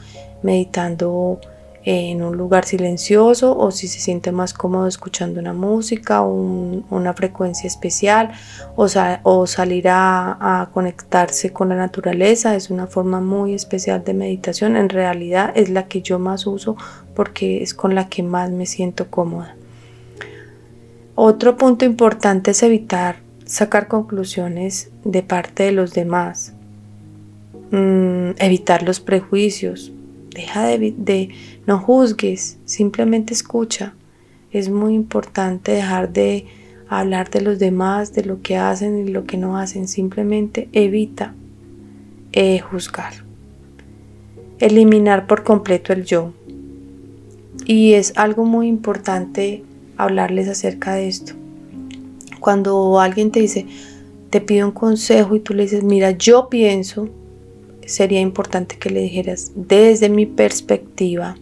meditando 0.41 1.39
en 1.86 2.24
un 2.24 2.38
lugar 2.38 2.65
silencioso 2.65 3.58
o 3.58 3.72
si 3.72 3.88
se 3.88 4.00
siente 4.00 4.32
más 4.32 4.54
cómodo 4.54 4.88
escuchando 4.88 5.39
una 5.39 5.54
música, 5.54 6.22
una 6.22 7.13
frecuencia 7.13 7.67
especial 7.67 8.32
o, 8.76 8.88
o 9.24 9.48
salir 9.48 9.88
a, 9.89 10.69
conectarse 10.74 11.52
con 11.52 11.69
la 11.69 11.76
naturaleza. 11.76 12.56
Es 12.56 12.69
una 12.69 12.88
forma 12.88 13.19
muy 13.19 13.54
especial 13.54 14.04
de 14.04 14.13
meditación. 14.13 14.78
En 14.78 14.89
realidad 14.89 15.52
es 15.56 15.69
la 15.69 15.88
que 15.88 16.02
yo 16.02 16.19
más 16.19 16.48
uso 16.48 16.78
porque 17.13 17.62
es 17.62 17.74
con 17.74 17.96
la 17.96 18.08
que 18.08 18.24
más 18.24 18.50
me 18.52 18.65
siento 18.65 19.10
cómoda. 19.10 19.56
Otro 21.15 21.58
punto 21.58 21.86
importante 21.86 22.52
es 22.52 22.63
evitar 22.63 23.17
sacar 23.46 23.88
conclusiones 23.88 24.89
de 25.04 25.22
parte 25.22 25.63
de 25.63 25.74
los 25.74 25.93
demás. 25.93 26.54
Mm, 27.72 28.32
evitar 28.38 28.84
los 28.84 29.00
prejuicios. 29.00 29.91
Deja 30.30 30.65
de, 30.65 30.93
de, 30.98 31.30
no 31.65 31.80
juzgues, 31.80 32.58
simplemente 32.65 33.34
escucha. 33.34 33.93
Es 34.52 34.69
muy 34.69 34.93
importante 34.93 35.71
dejar 35.71 36.12
de 36.12 36.45
hablar 36.89 37.30
de 37.30 37.41
los 37.41 37.60
demás, 37.60 38.13
de 38.13 38.26
lo 38.26 38.41
que 38.41 38.58
hacen 38.58 39.08
y 39.08 39.12
lo 39.12 39.26
que 39.26 39.38
no 39.38 39.58
hacen. 39.58 39.88
Simplemente 39.88 40.69
evita 40.73 41.34
eh, 42.34 42.60
juzgar. 42.60 43.13
Eliminar 44.60 45.26
por 45.26 45.43
completo 45.43 45.93
el 45.93 46.04
yo. 46.04 46.34
Y 47.65 47.93
es 47.93 48.13
algo 48.17 48.45
muy 48.45 48.67
importante 48.67 49.63
hablarles 49.97 50.47
acerca 50.49 50.93
de 50.95 51.08
esto. 51.08 51.34
Cuando 52.39 52.99
alguien 52.99 53.32
te 53.32 53.39
dice, 53.39 53.65
te 54.30 54.41
pido 54.41 54.67
un 54.67 54.73
consejo 54.73 55.36
y 55.36 55.39
tú 55.39 55.54
le 55.54 55.63
dices, 55.63 55.84
mira, 55.84 56.12
yo 56.12 56.49
pienso, 56.49 57.08
sería 57.88 58.22
importante 58.22 58.78
que 58.78 58.89
le 58.89 59.02
dijeras, 59.02 59.52
desde 59.56 60.10
mi 60.10 60.26
perspectiva, 60.26 61.38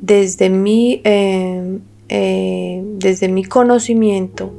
desde 0.00 0.50
mi, 0.50 1.00
em, 1.04 1.80
eh, 2.08 2.82
desde 2.98 3.28
mi 3.28 3.44
conocimiento, 3.44 4.52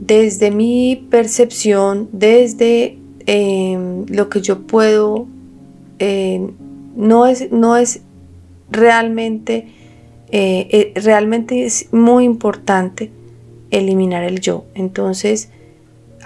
desde 0.00 0.50
mi 0.50 1.06
percepción, 1.10 2.08
desde 2.12 2.98
em, 3.26 4.06
lo 4.06 4.28
que 4.28 4.40
yo 4.40 4.66
puedo, 4.66 5.26
no, 6.94 7.26
es, 7.26 7.50
no 7.50 7.76
es 7.76 8.00
realmente 8.70 9.66
eh, 10.28 10.92
eh, 10.96 11.00
realmente 11.00 11.64
es 11.64 11.92
muy 11.92 12.24
importante 12.24 13.10
eliminar 13.70 14.24
el 14.24 14.40
yo. 14.40 14.64
Entonces, 14.74 15.50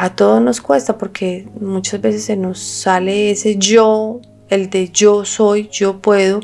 a 0.03 0.09
todos 0.17 0.41
nos 0.41 0.63
cuesta 0.63 0.97
porque 0.97 1.47
muchas 1.61 2.01
veces 2.01 2.25
se 2.25 2.35
nos 2.35 2.59
sale 2.59 3.33
ese 3.33 3.57
yo, 3.59 4.23
el 4.49 4.71
de 4.71 4.89
yo 4.89 5.27
soy, 5.27 5.69
yo 5.71 6.01
puedo, 6.01 6.41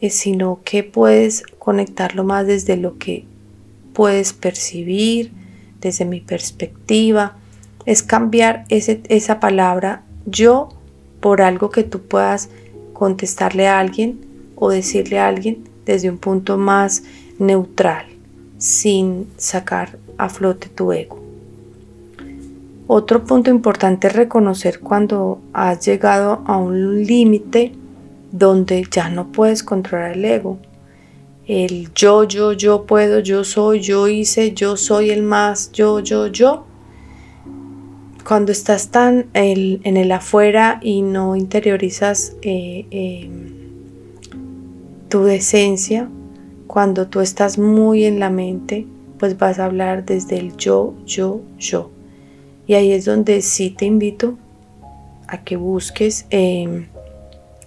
eh, 0.00 0.10
sino 0.10 0.60
que 0.64 0.84
puedes 0.84 1.42
conectarlo 1.58 2.22
más 2.22 2.46
desde 2.46 2.76
lo 2.76 2.96
que 2.96 3.24
puedes 3.94 4.32
percibir, 4.32 5.32
desde 5.80 6.04
mi 6.04 6.20
perspectiva. 6.20 7.36
Es 7.84 8.04
cambiar 8.04 8.64
esa 8.68 9.40
palabra 9.40 10.04
yo 10.26 10.68
por 11.18 11.42
algo 11.42 11.70
que 11.70 11.82
tú 11.82 12.02
puedas 12.02 12.48
contestarle 12.92 13.66
a 13.66 13.80
alguien 13.80 14.20
o 14.54 14.70
decirle 14.70 15.18
a 15.18 15.26
alguien 15.26 15.64
desde 15.84 16.10
un 16.10 16.18
punto 16.18 16.58
más 16.58 17.02
neutral, 17.40 18.06
sin 18.58 19.26
sacar 19.36 19.98
a 20.16 20.28
flote 20.28 20.68
tu 20.68 20.92
ego. 20.92 21.27
Otro 22.90 23.22
punto 23.22 23.50
importante 23.50 24.06
es 24.06 24.14
reconocer 24.14 24.80
cuando 24.80 25.42
has 25.52 25.84
llegado 25.84 26.40
a 26.46 26.56
un 26.56 27.04
límite 27.04 27.72
donde 28.32 28.82
ya 28.90 29.10
no 29.10 29.30
puedes 29.30 29.62
controlar 29.62 30.12
el 30.12 30.24
ego. 30.24 30.58
El 31.46 31.92
yo, 31.92 32.24
yo, 32.24 32.54
yo 32.54 32.86
puedo, 32.86 33.18
yo 33.18 33.44
soy, 33.44 33.80
yo 33.80 34.08
hice, 34.08 34.54
yo 34.54 34.78
soy 34.78 35.10
el 35.10 35.22
más, 35.22 35.70
yo, 35.70 36.00
yo, 36.00 36.28
yo. 36.28 36.64
Cuando 38.26 38.52
estás 38.52 38.88
tan 38.88 39.26
en 39.34 39.96
el 39.98 40.10
afuera 40.10 40.80
y 40.82 41.02
no 41.02 41.36
interiorizas 41.36 42.36
eh, 42.40 42.86
eh, 42.90 43.30
tu 45.10 45.24
decencia, 45.24 46.08
cuando 46.66 47.06
tú 47.06 47.20
estás 47.20 47.58
muy 47.58 48.06
en 48.06 48.18
la 48.18 48.30
mente, 48.30 48.86
pues 49.18 49.36
vas 49.36 49.58
a 49.58 49.66
hablar 49.66 50.06
desde 50.06 50.38
el 50.38 50.56
yo, 50.56 50.94
yo, 51.04 51.42
yo. 51.58 51.90
Y 52.68 52.74
ahí 52.74 52.92
es 52.92 53.06
donde 53.06 53.40
sí 53.40 53.70
te 53.70 53.86
invito 53.86 54.38
a 55.26 55.42
que 55.42 55.56
busques 55.56 56.26
em, 56.28 56.86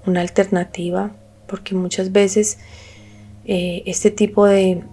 una 0.05 0.21
alternativa, 0.21 1.11
porque 1.47 1.73
muchas 1.73 2.11
veces 2.11 2.59
eh, 3.45 3.81
este 3.87 4.11
tipo 4.11 4.45
de, 4.45 4.83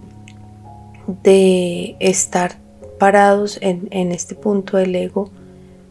de 1.23 1.95
estar 1.99 2.57
parados 2.97 3.59
en, 3.61 4.11
este 4.11 4.33
punto 4.33 4.77
del 4.77 4.95
ego 4.95 5.29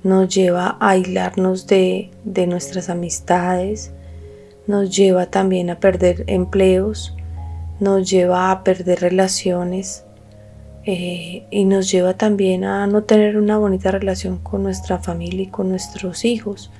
nos 0.02 0.34
lleva 0.34 0.76
a 0.80 0.90
aislarnos 0.90 1.68
de, 1.68 2.10
de 2.24 2.48
nuestras 2.48 2.90
amistades, 2.90 3.92
nos 4.66 4.94
lleva 4.94 5.26
también 5.26 5.70
a 5.70 5.78
perder 5.78 6.24
empleos, 6.26 7.14
nos 7.78 8.10
lleva 8.10 8.50
a 8.50 8.64
perder 8.64 9.00
relaciones 9.00 10.04
eh, 10.84 11.46
y 11.50 11.64
nos 11.64 11.90
lleva 11.90 12.14
también 12.14 12.64
a 12.64 12.86
no 12.86 13.04
tener 13.04 13.36
una 13.36 13.58
bonita 13.58 13.90
relación 13.90 14.38
con 14.38 14.62
nuestra 14.62 14.98
familia 14.98 15.42
y 15.42 15.48
con 15.48 15.68
nuestros 15.68 16.24
hijos. 16.24 16.70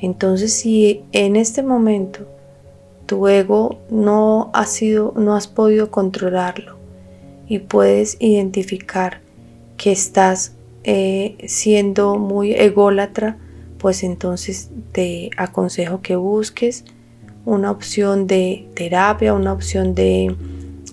Entonces, 0.00 0.52
si 0.54 1.04
en 1.12 1.36
este 1.36 1.62
momento 1.62 2.26
tu 3.06 3.26
ego 3.28 3.78
no 3.90 4.50
ha 4.52 4.66
sido, 4.66 5.14
no 5.16 5.34
has 5.34 5.48
podido 5.48 5.90
controlarlo 5.90 6.76
y 7.48 7.60
puedes 7.60 8.16
identificar 8.20 9.20
que 9.76 9.92
estás 9.92 10.54
eh, 10.84 11.36
siendo 11.46 12.16
muy 12.16 12.52
ególatra, 12.52 13.38
pues 13.78 14.02
entonces 14.02 14.70
te 14.92 15.30
aconsejo 15.36 16.02
que 16.02 16.16
busques 16.16 16.84
una 17.44 17.70
opción 17.70 18.26
de 18.26 18.68
terapia, 18.74 19.32
una 19.32 19.52
opción 19.52 19.94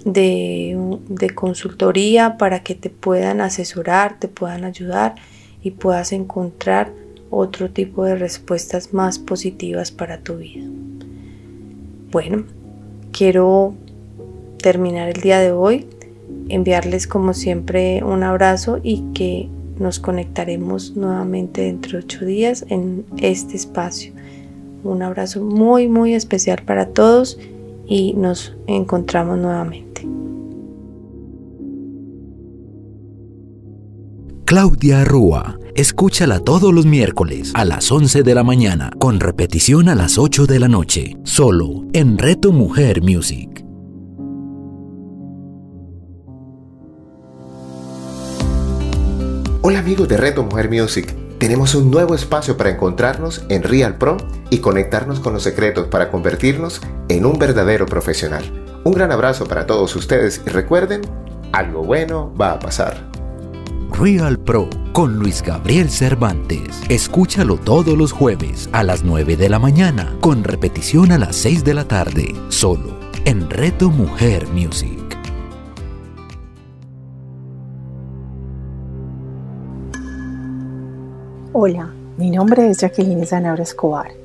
de, 0.05 0.97
de, 1.09 1.29
consultoría 1.31 2.37
para 2.37 2.61
que 2.63 2.75
te 2.75 2.89
puedan 2.89 3.41
asesorar, 3.41 4.19
te 4.19 4.27
puedan 4.27 4.63
ayudar 4.63 5.15
y 5.61 5.71
puedas 5.71 6.13
encontrar 6.13 6.93
otro 7.31 7.71
tipo 7.71 8.05
de 8.05 8.15
respuestas 8.15 8.93
más 8.93 9.19
positivas 9.19 9.91
para 9.91 10.19
tu 10.19 10.37
vida. 10.37 10.63
Bueno, 12.11 12.45
quiero 13.11 13.73
terminar 14.61 15.09
el 15.09 15.21
día 15.21 15.39
de 15.39 15.51
hoy, 15.51 15.87
enviarles 16.49 17.07
como 17.07 17.33
siempre 17.33 18.03
un 18.03 18.23
abrazo 18.23 18.79
y 18.83 19.03
que 19.13 19.49
nos 19.79 19.99
conectaremos 19.99 20.95
nuevamente 20.95 21.61
dentro 21.61 21.97
de 21.97 22.05
ocho 22.05 22.25
días 22.25 22.65
en 22.69 23.05
este 23.17 23.55
espacio. 23.55 24.13
Un 24.83 25.01
abrazo 25.01 25.43
muy, 25.43 25.87
muy 25.87 26.13
especial 26.13 26.61
para 26.63 26.87
todos 26.89 27.39
y 27.87 28.13
nos 28.13 28.55
encontramos 28.67 29.37
nuevamente. 29.37 29.84
Claudia 34.55 35.03
Rúa. 35.03 35.59
Escúchala 35.75 36.39
todos 36.39 36.73
los 36.73 36.85
miércoles 36.85 37.51
a 37.55 37.65
las 37.65 37.91
11 37.91 38.23
de 38.23 38.33
la 38.33 38.41
mañana, 38.41 38.89
con 38.99 39.19
repetición 39.19 39.89
a 39.89 39.95
las 39.95 40.17
8 40.17 40.45
de 40.45 40.59
la 40.59 40.69
noche, 40.69 41.17
solo 41.25 41.83
en 41.91 42.17
Reto 42.17 42.53
Mujer 42.53 43.01
Music. 43.01 43.65
Hola 49.61 49.79
amigos 49.79 50.07
de 50.07 50.15
Reto 50.15 50.43
Mujer 50.43 50.69
Music. 50.69 51.13
Tenemos 51.37 51.75
un 51.75 51.91
nuevo 51.91 52.15
espacio 52.15 52.55
para 52.55 52.69
encontrarnos 52.69 53.43
en 53.49 53.61
Real 53.61 53.97
Pro 53.97 54.15
y 54.51 54.59
conectarnos 54.59 55.19
con 55.19 55.33
los 55.33 55.43
secretos 55.43 55.87
para 55.87 56.09
convertirnos 56.09 56.79
en 57.09 57.25
un 57.25 57.37
verdadero 57.37 57.87
profesional. 57.87 58.45
Un 58.85 58.93
gran 58.93 59.11
abrazo 59.11 59.47
para 59.47 59.67
todos 59.67 59.93
ustedes 59.97 60.41
y 60.47 60.49
recuerden, 60.49 61.01
algo 61.51 61.83
bueno 61.83 62.33
va 62.39 62.53
a 62.53 62.59
pasar. 62.59 63.14
Real 63.97 64.37
Pro 64.37 64.67
con 64.91 65.17
Luis 65.19 65.41
Gabriel 65.41 65.89
Cervantes. 65.89 66.81
Escúchalo 66.89 67.55
todos 67.55 67.97
los 67.97 68.11
jueves 68.11 68.69
a 68.73 68.83
las 68.83 69.05
9 69.05 69.37
de 69.37 69.47
la 69.47 69.57
mañana, 69.57 70.17
con 70.19 70.43
repetición 70.43 71.13
a 71.13 71.17
las 71.17 71.37
6 71.37 71.63
de 71.63 71.73
la 71.73 71.87
tarde, 71.87 72.35
solo 72.49 72.99
en 73.23 73.49
Reto 73.49 73.89
Mujer 73.89 74.47
Music. 74.49 74.99
Hola, 81.53 81.89
mi 82.17 82.31
nombre 82.31 82.69
es 82.69 82.79
Jacqueline 82.79 83.25
Zanabra 83.25 83.63
Escobar. 83.63 84.24